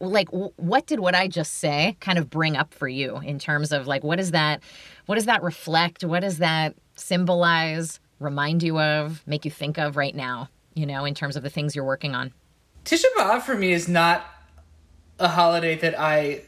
Like 0.00 0.28
what 0.30 0.86
did 0.86 1.00
what 1.00 1.14
i 1.14 1.28
just 1.28 1.54
say 1.54 1.96
kind 2.00 2.18
of 2.18 2.28
bring 2.28 2.56
up 2.56 2.74
for 2.74 2.88
you 2.88 3.18
in 3.18 3.38
terms 3.38 3.72
of 3.72 3.86
like 3.86 4.02
what 4.02 4.16
does 4.16 4.32
that 4.32 4.62
what 5.06 5.14
does 5.14 5.26
that 5.26 5.42
reflect? 5.42 6.04
What 6.04 6.20
does 6.20 6.38
that 6.38 6.74
symbolize 6.96 8.00
remind 8.18 8.62
you 8.62 8.80
of 8.80 9.22
make 9.26 9.44
you 9.44 9.50
think 9.50 9.78
of 9.78 9.96
right 9.96 10.14
now 10.14 10.48
you 10.74 10.86
know 10.86 11.04
in 11.04 11.14
terms 11.14 11.36
of 11.36 11.42
the 11.42 11.50
things 11.50 11.76
you're 11.76 11.84
working 11.94 12.14
on? 12.14 12.32
Tisha 12.84 13.10
b'av 13.16 13.42
for 13.42 13.54
me 13.54 13.72
is 13.72 13.88
not 13.88 14.26
a 15.18 15.28
holiday 15.28 15.76
that 15.76 15.98
i 15.98 16.42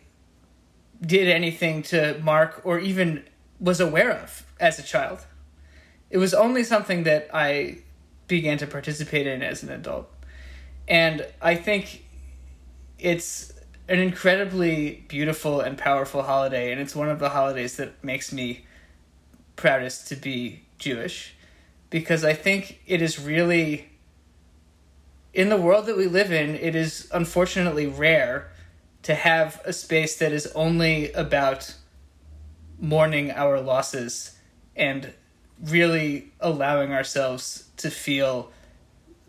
did 1.00 1.28
anything 1.28 1.82
to 1.82 2.18
mark 2.22 2.60
or 2.64 2.78
even 2.78 3.22
was 3.60 3.80
aware 3.80 4.10
of 4.10 4.44
as 4.60 4.78
a 4.78 4.82
child 4.82 5.26
it 6.10 6.18
was 6.18 6.34
only 6.34 6.64
something 6.64 7.04
that 7.04 7.28
i 7.32 7.78
began 8.26 8.58
to 8.58 8.66
participate 8.66 9.26
in 9.26 9.42
as 9.42 9.62
an 9.62 9.70
adult. 9.70 10.08
And 10.86 11.26
i 11.40 11.54
think 11.54 12.04
it's 12.98 13.52
an 13.88 13.98
incredibly 13.98 15.04
beautiful 15.08 15.60
and 15.60 15.78
powerful 15.78 16.22
holiday, 16.22 16.72
and 16.72 16.80
it's 16.80 16.94
one 16.94 17.08
of 17.08 17.18
the 17.18 17.30
holidays 17.30 17.76
that 17.76 18.04
makes 18.04 18.32
me 18.32 18.66
proudest 19.56 20.08
to 20.08 20.16
be 20.16 20.62
Jewish 20.78 21.34
because 21.90 22.24
I 22.24 22.34
think 22.34 22.80
it 22.86 23.00
is 23.00 23.18
really 23.18 23.88
in 25.32 25.48
the 25.48 25.56
world 25.56 25.86
that 25.86 25.96
we 25.96 26.06
live 26.06 26.32
in, 26.32 26.54
it 26.54 26.74
is 26.74 27.08
unfortunately 27.12 27.86
rare 27.86 28.50
to 29.02 29.14
have 29.14 29.60
a 29.64 29.72
space 29.72 30.16
that 30.16 30.32
is 30.32 30.46
only 30.48 31.12
about 31.12 31.74
mourning 32.80 33.30
our 33.30 33.60
losses 33.60 34.36
and 34.74 35.12
really 35.62 36.32
allowing 36.40 36.92
ourselves 36.92 37.68
to 37.78 37.90
feel 37.90 38.52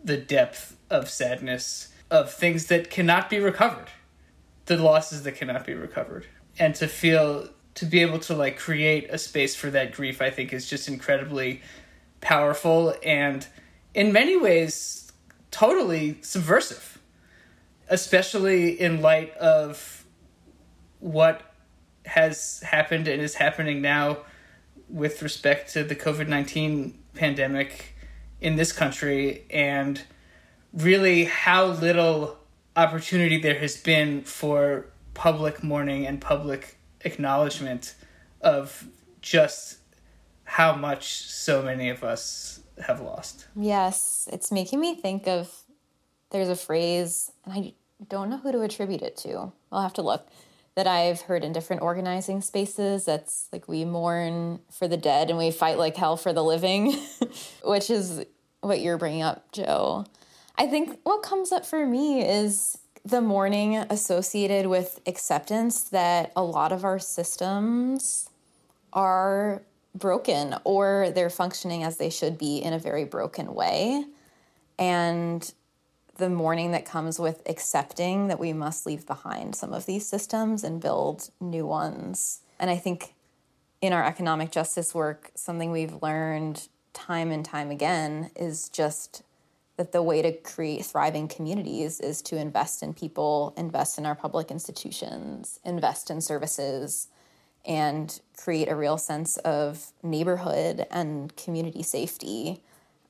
the 0.02 0.16
depth 0.16 0.76
of 0.88 1.08
sadness 1.08 1.92
of 2.10 2.32
things 2.32 2.66
that 2.66 2.90
cannot 2.90 3.30
be 3.30 3.38
recovered, 3.38 3.88
the 4.66 4.76
losses 4.76 5.22
that 5.22 5.32
cannot 5.32 5.66
be 5.66 5.74
recovered, 5.74 6.26
and 6.58 6.74
to 6.74 6.88
feel 6.88 7.48
to 7.74 7.86
be 7.86 8.00
able 8.00 8.18
to 8.18 8.34
like 8.34 8.58
create 8.58 9.08
a 9.10 9.18
space 9.18 9.54
for 9.54 9.70
that 9.70 9.92
grief, 9.92 10.20
I 10.20 10.30
think 10.30 10.52
is 10.52 10.68
just 10.68 10.88
incredibly 10.88 11.62
powerful 12.20 12.94
and 13.02 13.46
in 13.94 14.12
many 14.12 14.36
ways 14.36 15.12
totally 15.50 16.18
subversive, 16.22 16.98
especially 17.88 18.80
in 18.80 19.00
light 19.00 19.34
of 19.36 20.04
what 21.00 21.42
has 22.06 22.60
happened 22.60 23.08
and 23.08 23.22
is 23.22 23.34
happening 23.34 23.80
now 23.80 24.18
with 24.90 25.22
respect 25.22 25.72
to 25.72 25.84
the 25.84 25.96
COVID 25.96 26.28
19 26.28 26.98
pandemic 27.14 27.94
in 28.40 28.56
this 28.56 28.72
country 28.72 29.44
and 29.50 30.02
really 30.72 31.24
how 31.24 31.66
little 31.66 32.38
opportunity 32.76 33.38
there 33.40 33.58
has 33.58 33.76
been 33.76 34.22
for 34.22 34.86
public 35.14 35.62
mourning 35.62 36.06
and 36.06 36.20
public 36.20 36.78
acknowledgement 37.02 37.94
of 38.40 38.86
just 39.20 39.78
how 40.44 40.74
much 40.74 41.22
so 41.22 41.62
many 41.62 41.88
of 41.88 42.02
us 42.02 42.60
have 42.86 43.00
lost. 43.00 43.46
Yes, 43.54 44.28
it's 44.32 44.50
making 44.50 44.80
me 44.80 44.94
think 44.94 45.28
of 45.28 45.52
there's 46.30 46.48
a 46.48 46.56
phrase, 46.56 47.30
and 47.44 47.52
I 47.52 47.74
don't 48.08 48.30
know 48.30 48.38
who 48.38 48.52
to 48.52 48.62
attribute 48.62 49.02
it 49.02 49.16
to. 49.18 49.52
I'll 49.70 49.82
have 49.82 49.94
to 49.94 50.02
look. 50.02 50.26
That 50.80 50.86
I've 50.86 51.20
heard 51.20 51.44
in 51.44 51.52
different 51.52 51.82
organizing 51.82 52.40
spaces. 52.40 53.04
That's 53.04 53.50
like 53.52 53.68
we 53.68 53.84
mourn 53.84 54.60
for 54.70 54.88
the 54.88 54.96
dead 54.96 55.28
and 55.28 55.38
we 55.38 55.50
fight 55.50 55.76
like 55.76 55.94
hell 55.94 56.16
for 56.16 56.32
the 56.32 56.42
living, 56.42 56.96
which 57.62 57.90
is 57.90 58.24
what 58.62 58.80
you're 58.80 58.96
bringing 58.96 59.20
up, 59.20 59.52
Joe. 59.52 60.06
I 60.56 60.66
think 60.68 60.98
what 61.02 61.22
comes 61.22 61.52
up 61.52 61.66
for 61.66 61.84
me 61.84 62.26
is 62.26 62.78
the 63.04 63.20
mourning 63.20 63.76
associated 63.76 64.68
with 64.68 65.02
acceptance 65.06 65.82
that 65.90 66.32
a 66.34 66.42
lot 66.42 66.72
of 66.72 66.82
our 66.82 66.98
systems 66.98 68.30
are 68.94 69.60
broken 69.94 70.54
or 70.64 71.10
they're 71.14 71.28
functioning 71.28 71.82
as 71.82 71.98
they 71.98 72.08
should 72.08 72.38
be 72.38 72.56
in 72.56 72.72
a 72.72 72.78
very 72.78 73.04
broken 73.04 73.54
way. 73.54 74.02
And 74.78 75.52
the 76.20 76.30
mourning 76.30 76.70
that 76.70 76.84
comes 76.84 77.18
with 77.18 77.42
accepting 77.46 78.28
that 78.28 78.38
we 78.38 78.52
must 78.52 78.86
leave 78.86 79.06
behind 79.06 79.56
some 79.56 79.72
of 79.72 79.86
these 79.86 80.06
systems 80.06 80.62
and 80.62 80.80
build 80.80 81.30
new 81.40 81.66
ones. 81.66 82.42
And 82.60 82.70
I 82.70 82.76
think 82.76 83.14
in 83.80 83.92
our 83.92 84.04
economic 84.04 84.52
justice 84.52 84.94
work, 84.94 85.32
something 85.34 85.72
we've 85.72 86.02
learned 86.02 86.68
time 86.92 87.32
and 87.32 87.44
time 87.44 87.70
again 87.70 88.30
is 88.36 88.68
just 88.68 89.22
that 89.76 89.92
the 89.92 90.02
way 90.02 90.20
to 90.20 90.32
create 90.32 90.84
thriving 90.84 91.26
communities 91.26 92.00
is 92.00 92.20
to 92.20 92.36
invest 92.36 92.82
in 92.82 92.92
people, 92.92 93.54
invest 93.56 93.96
in 93.96 94.04
our 94.04 94.14
public 94.14 94.50
institutions, 94.50 95.58
invest 95.64 96.10
in 96.10 96.20
services, 96.20 97.08
and 97.64 98.20
create 98.36 98.68
a 98.68 98.76
real 98.76 98.98
sense 98.98 99.38
of 99.38 99.92
neighborhood 100.02 100.86
and 100.90 101.34
community 101.36 101.82
safety. 101.82 102.62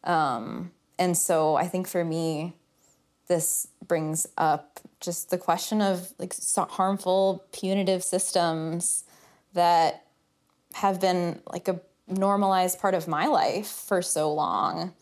Um, 0.05 0.71
and 0.99 1.17
so 1.17 1.57
I 1.57 1.67
think 1.67 1.89
for 1.89 2.05
me, 2.05 2.55
this 3.31 3.69
brings 3.87 4.27
up 4.37 4.81
just 4.99 5.31
the 5.31 5.39
question 5.39 5.81
of 5.81 6.13
like 6.19 6.35
harmful 6.57 7.45
punitive 7.53 8.03
systems 8.03 9.05
that 9.55 10.05
have 10.75 11.01
been 11.01 11.41
like 11.47 11.69
a 11.69 11.81
normalized 12.09 12.81
part 12.81 12.93
of 12.93 13.07
my 13.07 13.27
life 13.27 13.69
for 13.69 14.03
so 14.03 14.35
long. 14.35 14.93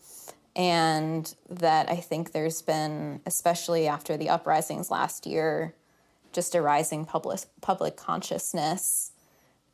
And 0.55 1.33
that 1.49 1.89
I 1.89 1.95
think 1.95 2.31
there's 2.31 2.61
been, 2.61 3.19
especially 3.25 3.87
after 3.87 4.15
the 4.15 4.29
uprisings 4.29 4.91
last 4.91 5.25
year, 5.25 5.73
just 6.31 6.53
a 6.53 6.61
rising 6.61 7.05
public 7.05 7.41
public 7.61 7.97
consciousness 7.97 9.11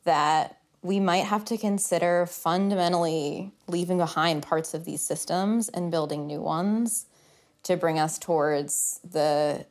that 0.06 0.60
we 0.82 1.02
might 1.02 1.26
have 1.26 1.44
to 1.46 1.58
consider 1.58 2.26
fundamentally 2.26 3.52
leaving 3.68 3.98
behind 3.98 4.44
parts 4.44 4.74
of 4.74 4.86
these 4.86 5.02
systems 5.02 5.68
and 5.68 5.92
building 5.92 6.26
new 6.26 6.40
ones 6.40 7.08
to 7.66 7.78
bring 7.78 8.00
us 8.00 8.18
towards 8.18 9.00
the 9.04 9.66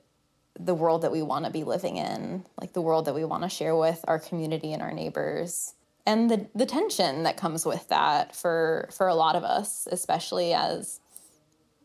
the 0.57 0.75
world 0.75 1.03
that 1.03 1.11
we 1.11 1.21
want 1.21 1.45
to 1.45 1.51
be 1.51 1.65
living 1.65 1.97
in, 1.97 2.45
like 2.61 2.75
the 2.75 2.81
world 2.81 3.07
that 3.07 3.15
we 3.15 3.25
want 3.25 3.43
to 3.43 3.49
share 3.49 3.75
with 3.75 4.05
our 4.07 4.21
community 4.21 4.73
and 4.73 4.81
our 4.83 4.93
neighbors 4.93 5.75
and 6.07 6.31
the 6.31 6.47
the 6.55 6.67
tension 6.67 7.23
that 7.23 7.37
comes 7.37 7.65
with 7.65 7.89
that 7.89 8.35
for 8.35 8.89
for 8.93 9.09
a 9.09 9.15
lot 9.15 9.37
of 9.37 9.45
us, 9.45 9.89
especially 9.91 10.53
as 10.53 11.01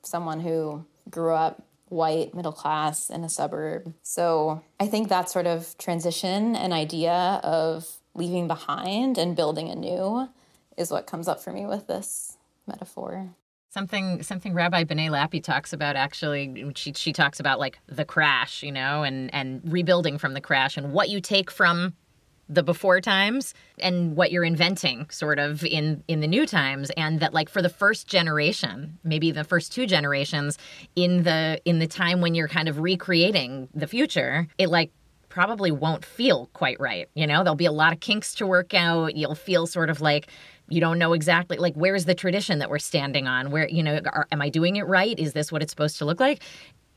someone 0.04 0.40
who 0.42 0.86
grew 1.10 1.34
up 1.34 1.64
white, 1.90 2.36
middle 2.36 2.52
class 2.52 3.10
in 3.10 3.24
a 3.24 3.30
suburb. 3.30 3.94
So 4.04 4.64
I 4.80 4.88
think 4.88 5.10
that 5.10 5.30
sort 5.30 5.48
of 5.48 5.76
transition 5.78 6.56
and 6.56 6.72
idea 6.72 7.40
of 7.44 7.88
leaving 8.14 8.48
behind 8.48 9.18
and 9.18 9.36
building 9.36 9.70
anew 9.70 10.30
is 10.78 10.92
what 10.92 11.08
comes 11.08 11.28
up 11.28 11.42
for 11.42 11.52
me 11.52 11.66
with 11.66 11.88
this 11.88 12.38
metaphor. 12.68 13.30
Something 13.72 14.24
something 14.24 14.56
Rabbi 14.56 14.84
Benay 14.84 15.10
Lappe 15.12 15.44
talks 15.44 15.74
about 15.74 15.96
actually 15.96 16.72
she 16.76 16.92
she 16.94 17.14
talks 17.14 17.40
about 17.40 17.60
like 17.60 17.78
the 17.88 18.04
crash, 18.04 18.64
you 18.64 18.72
know, 18.72 19.04
and 19.04 19.32
and 19.34 19.62
rebuilding 19.64 20.18
from 20.18 20.34
the 20.34 20.42
crash 20.42 20.76
and 20.76 20.92
what 20.92 21.10
you 21.10 21.22
take 21.22 21.52
from 21.52 21.94
the 22.50 22.64
before 22.64 23.00
times 23.00 23.54
and 23.78 24.16
what 24.16 24.32
you're 24.32 24.44
inventing 24.44 25.08
sort 25.12 25.38
of 25.38 25.64
in 25.64 26.04
in 26.08 26.20
the 26.20 26.28
new 26.28 26.48
times. 26.48 26.90
And 26.98 27.20
that 27.20 27.32
like 27.32 27.48
for 27.48 27.62
the 27.62 27.70
first 27.70 28.08
generation 28.08 28.98
maybe 29.04 29.30
the 29.30 29.44
first 29.44 29.72
two 29.72 29.86
generations 29.86 30.58
in 30.96 31.22
the 31.22 31.62
in 31.64 31.78
the 31.78 31.88
time 31.88 32.22
when 32.22 32.34
you're 32.34 32.48
kind 32.48 32.70
of 32.70 32.80
recreating 32.80 33.70
the 33.76 33.86
future 33.86 34.48
it 34.58 34.70
like 34.70 34.92
probably 35.30 35.70
won't 35.70 36.04
feel 36.04 36.50
quite 36.54 36.80
right 36.80 37.08
you 37.14 37.28
know? 37.28 37.44
There'll 37.44 37.56
be 37.56 37.66
a 37.66 37.72
lot 37.72 37.94
of 37.94 38.00
kinks 38.00 38.34
to 38.36 38.48
work 38.48 38.74
out. 38.74 39.16
You'll 39.16 39.36
feel 39.36 39.68
sort 39.68 39.92
of 39.92 40.02
like 40.02 40.28
you 40.70 40.80
don't 40.80 41.00
know 41.00 41.14
exactly 41.14 41.58
like 41.58 41.74
where's 41.76 42.06
the 42.06 42.16
tradition 42.16 42.60
that 42.60 42.70
we're 42.70 42.80
standing 42.80 43.28
on? 43.28 43.52
Where 43.52 43.68
you 43.68 43.84
know 43.84 44.00
are, 44.06 44.28
am 44.32 44.42
i 44.42 44.50
doing 44.50 44.76
it 44.76 44.84
right? 44.84 45.18
Is 45.18 45.34
this 45.34 45.52
what 45.52 45.62
it's 45.62 45.72
supposed 45.72 45.98
to 46.00 46.06
look 46.06 46.20
like? 46.20 46.44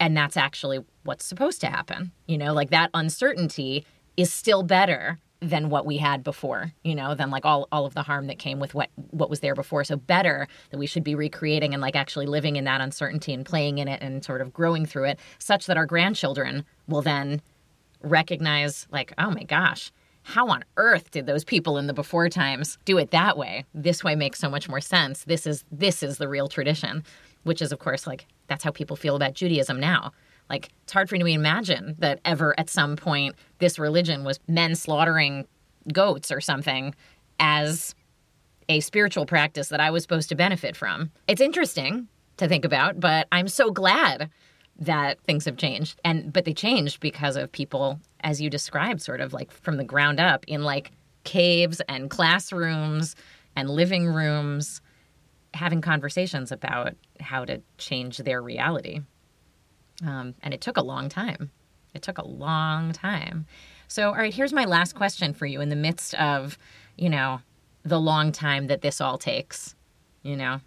And 0.01 0.17
that's 0.17 0.37
actually 0.37 0.85
what's 1.05 1.25
supposed 1.25 1.61
to 1.63 1.69
happen 1.69 2.13
you 2.27 2.39
know? 2.39 2.53
Like 2.53 2.71
that 2.71 2.91
uncertainty 2.95 3.85
is 4.17 4.33
still 4.33 4.63
better 4.63 5.19
than 5.41 5.71
what 5.71 5.85
we 5.85 5.97
had 5.97 6.23
before 6.23 6.73
you 6.85 6.95
know 6.95 7.17
than 7.17 7.29
like 7.31 7.45
all, 7.45 7.67
all 7.73 7.85
of 7.85 7.95
the 7.95 8.03
harm 8.03 8.29
that 8.29 8.39
came 8.39 8.61
with 8.61 8.75
what 8.75 8.91
what 9.11 9.31
was 9.31 9.41
there 9.41 9.55
before. 9.55 9.85
So 9.85 9.97
better 9.97 10.47
that 10.71 10.79
we 10.79 10.87
should 10.87 11.05
be 11.05 11.15
recreating 11.15 11.73
and 11.75 11.81
like 11.81 11.97
actually 11.97 12.27
living 12.27 12.57
in 12.57 12.65
that 12.65 12.81
uncertainty 12.81 13.35
and 13.35 13.45
playing 13.45 13.79
in 13.79 13.89
it 13.89 14.01
and 14.03 14.25
sort 14.25 14.41
of 14.41 14.53
growing 14.53 14.87
through 14.87 15.05
it 15.05 15.19
such 15.39 15.67
that 15.67 15.77
our 15.77 15.87
grandchildren 15.87 16.65
will 16.87 17.03
then 17.03 17.43
recognize 18.03 18.87
like 18.91 19.13
oh 19.19 19.31
my 19.31 19.45
gosh 19.45 19.93
how 20.23 20.49
on 20.49 20.65
earth 20.77 21.11
did 21.11 21.27
those 21.27 21.45
people 21.45 21.79
in 21.79 21.87
the 21.87 21.95
before 21.95 22.29
times 22.29 22.79
do 22.85 22.99
it 22.99 23.11
that 23.11 23.37
way? 23.37 23.65
This 23.75 24.05
way 24.05 24.15
makes 24.15 24.39
so 24.39 24.49
much 24.49 24.69
more 24.69 24.81
sense. 24.81 25.25
This 25.25 25.47
is 25.47 25.65
this 25.73 26.03
is 26.03 26.19
the 26.19 26.29
real 26.29 26.49
tradition 26.49 27.05
which 27.45 27.63
is 27.63 27.73
of 27.73 27.79
course 27.79 28.07
like 28.07 28.27
that's 28.47 28.65
how 28.65 28.71
people 28.71 28.97
feel 28.97 29.17
about 29.17 29.35
judaism 29.35 29.81
now. 29.81 30.13
Like, 30.51 30.71
it's 30.83 30.93
hard 30.93 31.09
for 31.09 31.15
me 31.15 31.21
to 31.21 31.27
imagine 31.27 31.95
that 31.99 32.21
ever 32.25 32.59
at 32.59 32.69
some 32.69 32.97
point 32.97 33.37
this 33.59 33.79
religion 33.79 34.25
was 34.25 34.39
men 34.49 34.75
slaughtering 34.75 35.47
goats 35.93 36.31
or 36.31 36.41
something 36.41 36.95
as 37.41 37.95
a 38.69 38.81
spiritual 38.81 39.25
practice 39.25 39.69
that 39.69 39.81
I 39.81 39.91
was 39.91 40.03
supposed 40.03 40.29
to 40.29 40.35
benefit 40.35 40.77
from. 40.77 41.11
It's 41.27 41.41
interesting 41.41 42.09
to 42.37 42.49
think 42.49 42.65
about, 42.65 43.01
but 43.01 43.29
I'm 43.33 43.49
so 43.49 43.71
glad 43.71 44.31
that 44.83 45.21
things 45.21 45.45
have 45.45 45.57
changed. 45.57 46.01
And 46.05 46.33
but 46.33 46.45
they 46.45 46.55
changed 46.55 47.01
because 47.01 47.37
of 47.37 47.51
people 47.53 48.01
as 48.21 48.41
you 48.41 48.51
described 48.51 49.01
sort 49.01 49.21
of 49.21 49.33
like 49.33 49.51
from 49.51 49.77
the 49.77 49.85
ground 49.85 50.21
up 50.21 50.45
in 50.47 50.63
like 50.63 50.91
caves 51.25 51.81
and 51.89 52.11
classrooms 52.11 53.15
and 53.57 53.71
living 53.71 54.07
rooms 54.07 54.81
having 55.55 55.81
conversations 55.81 56.51
about 56.51 56.95
how 57.21 57.45
to 57.45 57.61
change 57.79 58.19
their 58.19 58.43
reality. 58.43 59.01
Um, 60.05 60.35
and 60.43 60.53
it 60.55 60.61
took 60.61 60.77
a 60.77 60.83
long 60.83 61.09
time. 61.09 61.51
It 61.95 62.03
took 62.03 62.19
a 62.19 62.27
long 62.27 62.93
time. 62.93 63.47
So, 63.87 64.09
all 64.09 64.15
right, 64.15 64.33
here's 64.33 64.53
my 64.53 64.65
last 64.65 64.95
question 64.95 65.35
for 65.35 65.47
you 65.47 65.61
in 65.61 65.69
the 65.69 65.77
midst 65.77 66.15
of, 66.15 66.57
you 66.97 67.11
know, 67.11 67.41
the 67.85 68.01
long 68.01 68.33
time 68.33 68.69
that 68.69 68.81
this 68.81 69.01
all 69.01 69.19
takes, 69.19 69.75
you 70.23 70.37
know, 70.37 70.61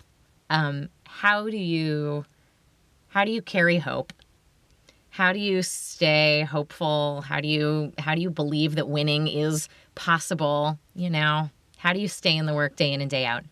um, 0.49 0.89
how 1.05 1.49
do 1.49 1.57
you, 1.57 2.25
how 3.15 3.23
do 3.23 3.31
you 3.31 3.41
carry 3.41 3.77
hope? 3.77 4.11
How 5.09 5.31
do 5.31 5.39
you 5.39 5.61
stay 5.61 6.41
hopeful? 6.41 7.21
How 7.21 7.39
do 7.39 7.47
you, 7.47 7.93
how 7.97 8.13
do 8.13 8.19
you 8.19 8.29
believe 8.29 8.75
that 8.75 8.89
winning 8.89 9.29
is 9.29 9.69
possible? 9.95 10.77
You 10.93 11.09
know, 11.09 11.49
how 11.77 11.93
do 11.93 12.01
you 12.01 12.09
stay 12.09 12.35
in 12.35 12.45
the 12.45 12.53
work 12.53 12.75
day 12.75 12.91
in 12.91 12.99
and 12.99 13.09
day 13.09 13.25
out? 13.25 13.45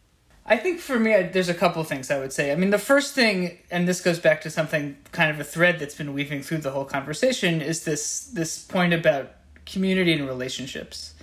I 0.45 0.57
think 0.57 0.81
for 0.81 0.99
me, 0.99 1.15
I, 1.15 1.23
there's 1.23 1.47
a 1.47 1.53
couple 1.53 1.81
things 1.85 2.11
I 2.11 2.19
would 2.19 2.33
say. 2.33 2.51
I 2.51 2.55
mean, 2.55 2.71
the 2.71 2.77
first 2.77 3.15
thing, 3.15 3.57
and 3.71 3.87
this 3.87 4.01
goes 4.01 4.19
back 4.19 4.41
to 4.41 4.49
something 4.49 4.97
kind 5.13 5.31
of 5.31 5.39
a 5.39 5.45
thread 5.45 5.79
that's 5.79 5.95
been 5.95 6.11
weaving 6.11 6.41
through 6.41 6.57
the 6.57 6.71
whole 6.71 6.83
conversation, 6.83 7.61
is 7.61 7.85
this 7.85 8.25
this 8.25 8.65
point 8.65 8.93
about 8.93 9.31
community 9.65 10.11
and 10.11 10.27
relationships. 10.27 11.13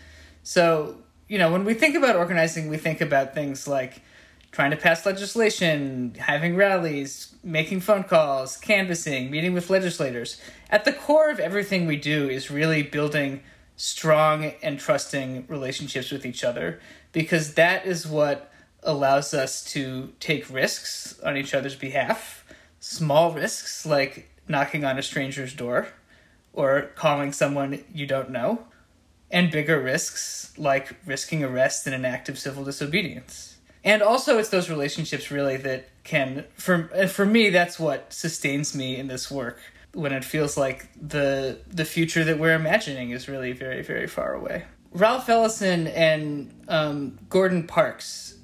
So, 0.44 0.96
you 1.28 1.36
know, 1.36 1.52
when 1.52 1.66
we 1.66 1.74
think 1.74 1.94
about 1.94 2.16
organizing, 2.16 2.70
we 2.70 2.78
think 2.78 3.02
about 3.02 3.34
things 3.34 3.68
like 3.68 4.00
trying 4.52 4.70
to 4.72 4.76
pass 4.76 5.06
legislation, 5.06 6.14
having 6.18 6.56
rallies, 6.56 7.34
making 7.44 7.80
phone 7.80 8.02
calls, 8.04 8.56
canvassing, 8.56 9.30
meeting 9.30 9.52
with 9.54 9.70
legislators. 9.70 10.40
At 10.70 10.84
the 10.84 10.92
core 10.92 11.30
of 11.30 11.38
everything 11.38 11.86
we 11.86 11.96
do 11.96 12.28
is 12.28 12.50
really 12.50 12.82
building 12.82 13.42
strong 13.76 14.52
and 14.62 14.78
trusting 14.78 15.46
relationships 15.48 16.10
with 16.10 16.26
each 16.26 16.44
other 16.44 16.80
because 17.12 17.54
that 17.54 17.86
is 17.86 18.06
what 18.06 18.52
allows 18.82 19.32
us 19.34 19.64
to 19.64 20.12
take 20.20 20.50
risks 20.50 21.18
on 21.20 21.36
each 21.36 21.54
other's 21.54 21.76
behalf. 21.76 22.44
Small 22.80 23.32
risks 23.32 23.86
like 23.86 24.30
knocking 24.48 24.84
on 24.84 24.98
a 24.98 25.02
stranger's 25.02 25.54
door 25.54 25.88
or 26.52 26.90
calling 26.96 27.32
someone 27.32 27.84
you 27.94 28.06
don't 28.06 28.30
know. 28.30 28.66
and 29.30 29.50
bigger 29.50 29.80
risks 29.80 30.52
like 30.58 30.96
risking 31.06 31.44
arrest 31.44 31.86
in 31.86 31.92
an 31.92 32.04
act 32.04 32.28
of 32.28 32.38
civil 32.38 32.64
disobedience. 32.64 33.49
And 33.82 34.02
also, 34.02 34.38
it's 34.38 34.50
those 34.50 34.68
relationships 34.68 35.30
really 35.30 35.56
that 35.58 35.88
can, 36.04 36.44
for 36.54 36.84
for 37.08 37.24
me, 37.24 37.50
that's 37.50 37.78
what 37.78 38.12
sustains 38.12 38.74
me 38.74 38.96
in 38.96 39.08
this 39.08 39.30
work. 39.30 39.58
When 39.92 40.12
it 40.12 40.24
feels 40.24 40.56
like 40.56 40.88
the 41.00 41.58
the 41.66 41.84
future 41.84 42.22
that 42.24 42.38
we're 42.38 42.54
imagining 42.54 43.10
is 43.10 43.28
really 43.28 43.52
very 43.52 43.82
very 43.82 44.06
far 44.06 44.34
away. 44.34 44.64
Ralph 44.92 45.28
Ellison 45.28 45.86
and 45.86 46.52
um, 46.68 47.18
Gordon 47.28 47.66
Parks 47.66 48.38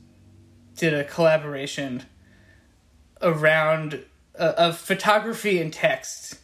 did 0.77 0.94
a 0.94 1.05
collaboration 1.05 2.05
around 3.20 4.05
uh, 4.38 4.53
of 4.57 4.79
photography 4.79 5.61
and 5.61 5.72
text, 5.72 6.38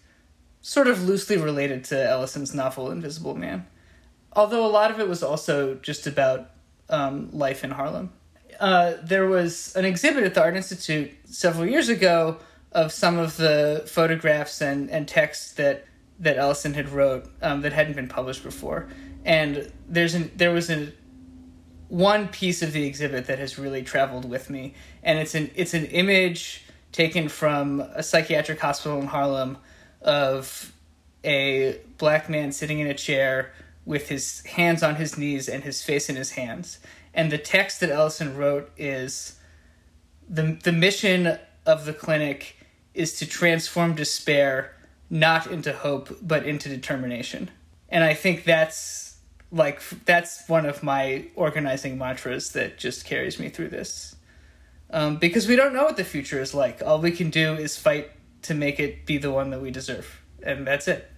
sort 0.61 0.87
of 0.87 1.05
loosely 1.05 1.37
related 1.37 1.85
to 1.85 2.11
Ellison's 2.11 2.55
novel 2.55 2.91
Invisible 2.91 3.35
Man. 3.35 3.67
Although 4.33 4.65
a 4.65 4.69
lot 4.69 4.91
of 4.91 4.99
it 4.99 5.09
was 5.09 5.23
also 5.23 5.75
just 5.77 6.07
about 6.07 6.51
um, 6.89 7.31
life 7.33 7.65
in 7.65 7.71
Harlem. 7.71 8.13
Uh, 8.63 8.97
there 9.03 9.27
was 9.27 9.75
an 9.75 9.85
exhibit 9.85 10.23
at 10.23 10.35
the 10.35 10.41
Art 10.41 10.55
Institute 10.55 11.11
several 11.25 11.67
years 11.67 11.89
ago 11.89 12.39
of 12.71 12.93
some 12.93 13.19
of 13.19 13.37
the 13.37 13.83
photographs 13.89 14.61
and, 14.61 14.89
and 14.89 15.09
texts 15.09 15.55
that, 15.55 15.85
that 16.21 16.39
Ellison 16.39 16.73
had 16.75 16.89
wrote 16.89 17.27
um, 17.43 17.63
that 17.63 17.73
hadn't 17.73 17.97
been 17.97 18.07
published 18.07 18.45
before. 18.45 18.89
And 19.25 19.73
there's 19.89 20.15
an, 20.15 20.31
there 20.37 20.53
was 20.53 20.71
a 20.71 20.93
one 21.89 22.29
piece 22.29 22.63
of 22.63 22.73
the 22.73 22.87
exhibit 22.87 23.27
that 23.27 23.41
has 23.41 23.59
really 23.59 23.83
traveled 23.83 24.31
with 24.31 24.49
me, 24.49 24.75
and 25.03 25.19
it's 25.19 25.35
an 25.35 25.51
it's 25.57 25.75
an 25.75 25.87
image 25.87 26.65
taken 26.93 27.29
from 27.29 27.81
a 27.81 28.03
psychiatric 28.03 28.61
hospital 28.61 29.01
in 29.01 29.09
Harlem 29.09 29.59
of 30.01 30.73
a 31.25 31.81
black 31.99 32.31
man 32.31 32.53
sitting 32.53 32.79
in 32.79 32.87
a 32.87 32.95
chair 32.95 33.53
with 33.85 34.09
his 34.09 34.41
hands 34.47 34.85
on 34.85 34.95
his 34.95 35.19
knees 35.19 35.49
and 35.49 35.65
his 35.65 35.83
face 35.83 36.09
in 36.09 36.15
his 36.15 36.31
hands. 36.31 36.79
And 37.15 37.31
the 37.31 37.39
text 37.39 37.81
that 37.81 37.91
Ellison 37.91 38.37
wrote 38.37 38.71
is 38.77 39.39
the 40.29 40.59
the 40.63 40.73
mission 40.73 41.39
of 41.67 41.85
the 41.85 41.93
clinic 41.93 42.57
is 42.95 43.19
to 43.19 43.27
transform 43.27 43.95
despair 43.95 44.77
not 45.11 45.47
into 45.47 45.73
hope 45.73 46.17
but 46.23 46.47
into 46.47 46.69
determination. 46.69 47.51
And 47.89 48.03
I 48.03 48.15
think 48.15 48.45
that's 48.45 49.19
like 49.51 49.83
that's 50.07 50.49
one 50.49 50.65
of 50.65 50.83
my 50.83 51.27
organizing 51.35 51.99
mantras 51.99 52.53
that 52.53 52.79
just 52.79 53.05
carries 53.05 53.39
me 53.39 53.49
through 53.51 53.69
this. 53.69 54.17
Um, 54.91 55.17
because 55.17 55.47
we 55.47 55.57
don't 55.57 55.73
know 55.73 55.85
what 55.85 55.97
the 55.97 56.05
future 56.05 56.41
is 56.41 56.53
like. 56.53 56.83
All 56.83 57.01
we 57.01 57.13
can 57.13 57.31
do 57.31 57.55
is 57.55 57.79
fight 57.79 58.11
to 58.43 58.55
make 58.55 58.79
it 58.79 59.07
be 59.07 59.17
the 59.17 59.31
one 59.31 59.51
that 59.51 59.61
we 59.61 59.71
deserve. 59.71 60.21
And 60.43 60.67
that's 60.67 60.89
it 60.89 61.12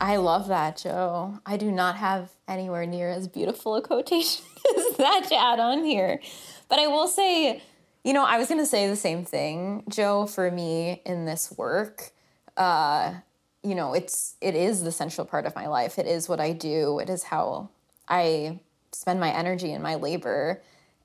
i 0.00 0.16
love 0.16 0.48
that 0.48 0.76
joe 0.76 1.38
i 1.46 1.56
do 1.56 1.70
not 1.70 1.96
have 1.96 2.30
anywhere 2.48 2.86
near 2.86 3.10
as 3.10 3.28
beautiful 3.28 3.76
a 3.76 3.82
quotation 3.82 4.44
as 4.76 4.96
that 4.96 5.26
to 5.28 5.36
add 5.36 5.60
on 5.60 5.84
here 5.84 6.20
but 6.68 6.78
i 6.78 6.86
will 6.86 7.08
say 7.08 7.62
you 8.04 8.12
know 8.12 8.24
i 8.24 8.38
was 8.38 8.48
going 8.48 8.60
to 8.60 8.66
say 8.66 8.88
the 8.88 8.96
same 8.96 9.24
thing 9.24 9.84
joe 9.88 10.26
for 10.26 10.50
me 10.50 11.00
in 11.04 11.24
this 11.24 11.52
work 11.56 12.12
uh, 12.56 13.14
you 13.62 13.74
know, 13.74 13.92
it's 13.94 14.36
it 14.40 14.54
is 14.54 14.82
the 14.82 14.92
central 14.92 15.26
part 15.26 15.46
of 15.46 15.54
my 15.54 15.66
life. 15.66 15.98
It 15.98 16.06
is 16.06 16.28
what 16.28 16.40
I 16.40 16.52
do. 16.52 16.98
It 16.98 17.10
is 17.10 17.24
how 17.24 17.70
I 18.08 18.60
spend 18.92 19.20
my 19.20 19.30
energy 19.30 19.72
and 19.72 19.82
my 19.82 19.96
labor. 19.96 20.62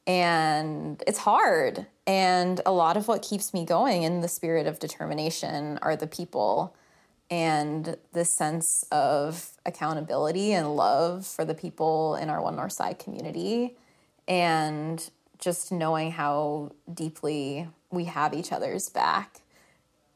And 0.08 1.02
it's 1.08 1.20
hard. 1.20 1.88
And 2.06 2.62
a 2.66 2.72
lot 2.72 2.96
of 2.96 3.08
what 3.08 3.24
keeps 3.24 3.54
me 3.54 3.66
going 3.66 4.04
in 4.04 4.22
the 4.22 4.28
spirit 4.28 4.68
of 4.68 4.80
determination 4.80 5.80
are 5.82 5.96
the 5.96 6.08
people 6.08 6.76
and 7.30 7.98
this 8.14 8.34
sense 8.34 8.86
of 8.92 9.52
accountability 9.66 10.54
and 10.54 10.76
love 10.76 11.26
for 11.26 11.44
the 11.44 11.56
people 11.56 12.16
in 12.16 12.30
our 12.30 12.42
One 12.42 12.56
North 12.56 12.74
Side 12.74 13.00
community. 13.00 13.76
And 14.28 15.10
just 15.40 15.72
knowing 15.72 16.12
how 16.12 16.72
deeply 16.92 17.68
we 17.92 18.06
have 18.06 18.34
each 18.34 18.52
other's 18.52 18.90
back 18.90 19.42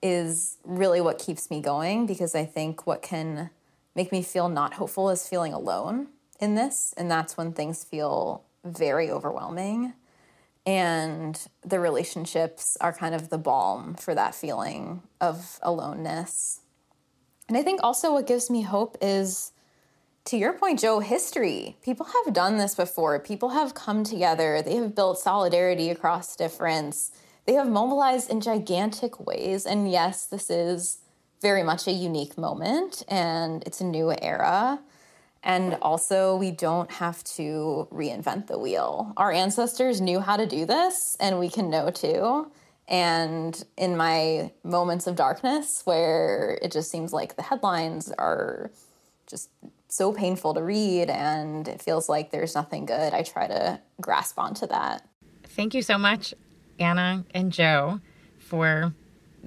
is 0.02 0.58
really 0.64 1.02
what 1.02 1.20
keeps 1.20 1.50
me 1.50 1.62
going 1.62 2.06
because 2.06 2.36
I 2.36 2.46
think 2.46 2.88
what 2.88 3.02
can 3.02 3.50
make 3.96 4.12
me 4.12 4.22
feel 4.22 4.48
not 4.48 4.76
hopeful 4.76 5.10
is 5.10 5.28
feeling 5.28 5.54
alone 5.54 6.08
in 6.40 6.56
this. 6.56 6.94
And 6.96 7.12
that's 7.12 7.36
when 7.36 7.54
things 7.54 7.84
feel 7.84 8.44
very 8.64 9.10
overwhelming. 9.10 9.94
And 10.66 11.42
the 11.66 11.80
relationships 11.80 12.78
are 12.80 12.94
kind 12.94 13.16
of 13.16 13.30
the 13.30 13.38
balm 13.38 13.96
for 13.96 14.14
that 14.14 14.36
feeling 14.36 15.02
of 15.20 15.60
aloneness. 15.62 16.62
And 17.50 17.58
I 17.58 17.64
think 17.64 17.82
also 17.84 18.14
what 18.14 18.26
gives 18.26 18.50
me 18.50 18.62
hope 18.62 18.98
is, 19.02 19.52
to 20.26 20.38
your 20.38 20.54
point, 20.54 20.80
Joe, 20.80 21.02
history. 21.02 21.76
People 21.82 22.06
have 22.06 22.34
done 22.34 22.58
this 22.58 22.76
before. 22.76 23.20
People 23.20 23.50
have 23.50 23.74
come 23.74 24.06
together, 24.06 24.62
they 24.62 24.76
have 24.76 24.96
built 24.96 25.20
solidarity 25.20 25.90
across 25.90 26.38
difference 26.38 27.12
they 27.50 27.56
have 27.56 27.68
mobilized 27.68 28.30
in 28.30 28.42
gigantic 28.42 29.26
ways. 29.26 29.66
And 29.66 29.92
yes, 29.92 30.28
this 30.28 30.52
is 30.52 31.00
very 31.42 31.64
much 31.64 31.88
a 31.88 31.92
unique 31.92 32.38
moment 32.38 33.04
and 33.08 33.64
it's 33.64 33.82
a 33.82 33.86
new 33.86 34.14
era. 34.22 34.80
And 35.42 35.76
also, 35.82 36.36
we 36.36 36.52
don't 36.52 36.92
have 36.92 37.24
to 37.24 37.88
reinvent 37.92 38.46
the 38.46 38.60
wheel. 38.60 39.14
Our 39.18 39.32
ancestors 39.32 40.00
knew 40.00 40.20
how 40.20 40.38
to 40.38 40.46
do 40.46 40.66
this, 40.68 41.18
and 41.20 41.40
we 41.40 41.50
can 41.50 41.72
know 41.72 41.90
too. 41.90 42.52
And 42.90 43.64
in 43.78 43.96
my 43.96 44.52
moments 44.64 45.06
of 45.06 45.16
darkness, 45.16 45.84
where 45.86 46.58
it 46.62 46.72
just 46.72 46.90
seems 46.90 47.14
like 47.14 47.36
the 47.36 47.44
headlines 47.44 48.12
are 48.18 48.72
just 49.28 49.50
so 49.88 50.12
painful 50.12 50.56
to 50.56 50.64
read 50.64 51.10
and 51.10 51.68
it 51.68 51.82
feels 51.82 52.10
like 52.10 52.32
there's 52.32 52.56
nothing 52.56 52.86
good, 52.86 53.14
I 53.14 53.22
try 53.22 53.48
to 53.48 53.80
grasp 54.02 54.40
onto 54.40 54.66
that. 54.68 55.08
Thank 55.44 55.76
you 55.76 55.84
so 55.84 56.00
much. 56.00 56.34
Anna 56.80 57.26
and 57.32 57.52
Joe 57.52 58.00
for 58.40 58.94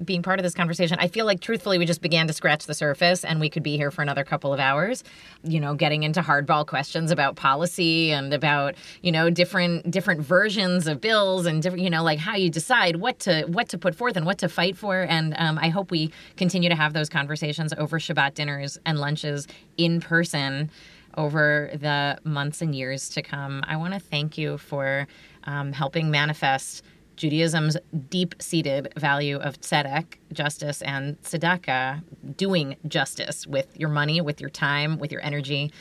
being 0.03 0.21
part 0.21 0.39
of 0.39 0.43
this 0.43 0.53
conversation. 0.53 0.97
I 0.99 1.07
feel 1.07 1.25
like 1.25 1.39
truthfully 1.39 1.77
we 1.77 1.85
just 1.85 2.01
began 2.01 2.27
to 2.27 2.33
scratch 2.33 2.65
the 2.65 2.73
surface 2.73 3.23
and 3.23 3.39
we 3.39 3.49
could 3.49 3.63
be 3.63 3.77
here 3.77 3.91
for 3.91 4.01
another 4.01 4.23
couple 4.23 4.53
of 4.53 4.59
hours, 4.59 5.03
you 5.43 5.59
know, 5.59 5.75
getting 5.75 6.03
into 6.03 6.21
hardball 6.21 6.65
questions 6.65 7.11
about 7.11 7.35
policy 7.35 8.11
and 8.11 8.33
about, 8.33 8.75
you 9.01 9.11
know, 9.11 9.29
different 9.29 9.89
different 9.91 10.21
versions 10.21 10.87
of 10.87 11.01
bills 11.01 11.45
and 11.45 11.61
different, 11.61 11.83
you 11.83 11.89
know, 11.89 12.03
like 12.03 12.19
how 12.19 12.35
you 12.35 12.49
decide 12.49 12.97
what 12.97 13.19
to 13.19 13.43
what 13.45 13.69
to 13.69 13.77
put 13.77 13.95
forth 13.95 14.15
and 14.17 14.25
what 14.25 14.37
to 14.39 14.49
fight 14.49 14.77
for 14.77 15.01
and 15.01 15.35
um, 15.37 15.57
I 15.57 15.69
hope 15.69 15.91
we 15.91 16.11
continue 16.37 16.69
to 16.69 16.75
have 16.75 16.93
those 16.93 17.09
conversations 17.09 17.73
over 17.77 17.99
Shabbat 17.99 18.33
dinners 18.35 18.77
and 18.85 18.99
lunches 18.99 19.47
in 19.77 19.99
person 19.99 20.69
over 21.17 21.69
the 21.73 22.17
months 22.23 22.61
and 22.61 22.73
years 22.75 23.09
to 23.09 23.21
come. 23.21 23.63
I 23.67 23.77
want 23.77 23.93
to 23.93 23.99
thank 23.99 24.37
you 24.37 24.57
for 24.57 25.07
um, 25.45 25.71
helping 25.71 26.09
manifest 26.09 26.83
Judaism's 27.15 27.77
deep 28.09 28.35
seated 28.39 28.91
value 28.97 29.37
of 29.37 29.59
tzedek, 29.61 30.15
justice, 30.31 30.81
and 30.81 31.21
tzedakah, 31.21 32.01
doing 32.37 32.75
justice 32.87 33.45
with 33.45 33.67
your 33.79 33.89
money, 33.89 34.21
with 34.21 34.41
your 34.41 34.49
time, 34.49 34.97
with 34.97 35.11
your 35.11 35.23
energy, 35.23 35.71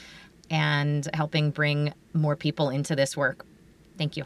and 0.51 1.09
helping 1.15 1.51
bring 1.51 1.95
more 2.13 2.37
people 2.37 2.69
into 2.69 2.95
this 2.95 3.17
work. 3.17 3.47
Thank 3.97 4.17
you. 4.17 4.25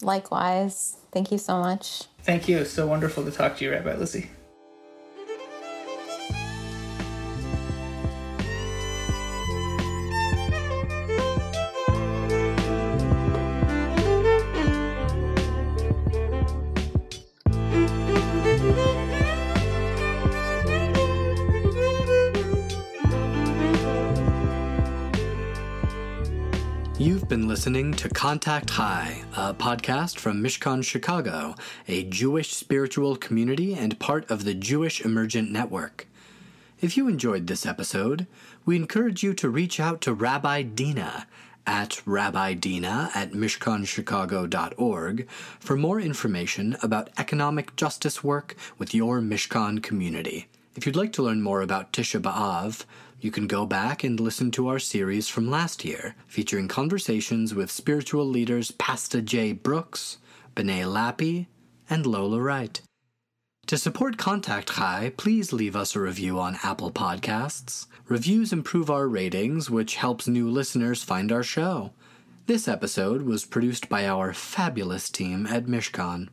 Likewise. 0.00 0.96
Thank 1.12 1.30
you 1.30 1.38
so 1.38 1.60
much. 1.60 2.04
Thank 2.22 2.48
you. 2.48 2.58
It's 2.58 2.70
so 2.70 2.86
wonderful 2.86 3.24
to 3.24 3.30
talk 3.30 3.56
to 3.58 3.64
you, 3.64 3.70
Rabbi 3.70 3.94
Lizzi. 3.94 4.28
Been 27.32 27.48
listening 27.48 27.94
to 27.94 28.10
Contact 28.10 28.68
High, 28.68 29.22
a 29.34 29.54
podcast 29.54 30.18
from 30.18 30.42
Mishkan 30.42 30.84
Chicago, 30.84 31.54
a 31.88 32.04
Jewish 32.04 32.50
spiritual 32.50 33.16
community 33.16 33.72
and 33.72 33.98
part 33.98 34.30
of 34.30 34.44
the 34.44 34.52
Jewish 34.52 35.02
Emergent 35.02 35.50
Network. 35.50 36.06
If 36.82 36.94
you 36.94 37.08
enjoyed 37.08 37.46
this 37.46 37.64
episode, 37.64 38.26
we 38.66 38.76
encourage 38.76 39.22
you 39.22 39.32
to 39.32 39.48
reach 39.48 39.80
out 39.80 40.02
to 40.02 40.12
Rabbi 40.12 40.60
Dina 40.60 41.26
at 41.66 42.02
Rabbi 42.04 42.52
Dina 42.52 43.10
at 43.14 43.32
MishkanChicago.org 43.32 45.26
for 45.30 45.74
more 45.74 46.00
information 46.02 46.76
about 46.82 47.08
economic 47.16 47.74
justice 47.76 48.22
work 48.22 48.56
with 48.76 48.92
your 48.92 49.22
Mishkan 49.22 49.82
community. 49.82 50.48
If 50.76 50.84
you'd 50.84 50.96
like 50.96 51.14
to 51.14 51.22
learn 51.22 51.40
more 51.40 51.62
about 51.62 51.94
Tisha 51.94 52.20
B'Av, 52.20 52.84
you 53.22 53.30
can 53.30 53.46
go 53.46 53.64
back 53.64 54.02
and 54.02 54.18
listen 54.18 54.50
to 54.50 54.66
our 54.66 54.80
series 54.80 55.28
from 55.28 55.48
last 55.48 55.84
year, 55.84 56.16
featuring 56.26 56.66
conversations 56.66 57.54
with 57.54 57.70
spiritual 57.70 58.26
leaders 58.26 58.72
Pastor 58.72 59.20
J. 59.20 59.52
Brooks, 59.52 60.18
Benay 60.56 60.82
Lappe, 60.82 61.46
and 61.88 62.04
Lola 62.04 62.40
Wright. 62.40 62.80
To 63.66 63.78
support 63.78 64.18
Contact 64.18 64.70
High, 64.70 65.12
please 65.16 65.52
leave 65.52 65.76
us 65.76 65.94
a 65.94 66.00
review 66.00 66.40
on 66.40 66.58
Apple 66.64 66.90
Podcasts. 66.90 67.86
Reviews 68.08 68.52
improve 68.52 68.90
our 68.90 69.06
ratings, 69.06 69.70
which 69.70 69.94
helps 69.94 70.26
new 70.26 70.50
listeners 70.50 71.04
find 71.04 71.30
our 71.30 71.44
show. 71.44 71.92
This 72.46 72.66
episode 72.66 73.22
was 73.22 73.44
produced 73.44 73.88
by 73.88 74.04
our 74.04 74.32
fabulous 74.32 75.08
team 75.08 75.46
at 75.46 75.66
Mishkan. 75.66 76.28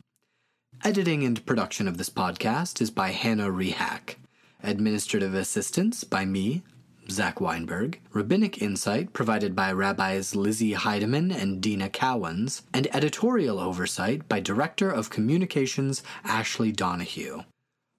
Editing 0.82 1.22
and 1.22 1.46
production 1.46 1.86
of 1.86 1.98
this 1.98 2.10
podcast 2.10 2.80
is 2.80 2.90
by 2.90 3.10
Hannah 3.10 3.52
Rehack. 3.52 4.16
Administrative 4.64 5.34
assistance 5.34 6.02
by 6.02 6.24
me, 6.24 6.64
Zach 7.10 7.40
Weinberg, 7.40 8.00
rabbinic 8.12 8.62
insight 8.62 9.12
provided 9.12 9.54
by 9.56 9.72
Rabbis 9.72 10.34
Lizzi 10.34 10.74
Heydemann 10.74 11.34
and 11.34 11.60
Dina 11.60 11.88
Cowens, 11.88 12.62
and 12.72 12.86
editorial 12.94 13.58
oversight 13.58 14.28
by 14.28 14.40
Director 14.40 14.90
of 14.90 15.10
Communications 15.10 16.02
Ashley 16.24 16.72
Donahue. 16.72 17.42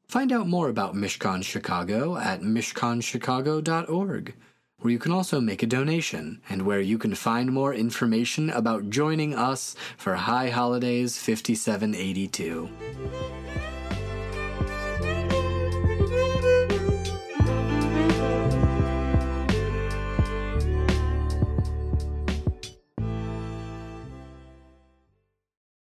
Find 0.07 0.31
out 0.31 0.47
more 0.47 0.67
about 0.67 0.95
Mishkan 0.95 1.43
Chicago 1.43 2.17
at 2.17 2.41
mishkanchicago.org, 2.41 4.35
where 4.79 4.91
you 4.91 4.99
can 4.99 5.11
also 5.11 5.39
make 5.39 5.63
a 5.63 5.67
donation 5.67 6.41
and 6.49 6.63
where 6.63 6.81
you 6.81 6.97
can 6.97 7.15
find 7.15 7.51
more 7.51 7.73
information 7.73 8.49
about 8.49 8.89
joining 8.89 9.33
us 9.35 9.75
for 9.97 10.15
High 10.15 10.49
Holidays 10.49 11.17
5782. 11.17 12.69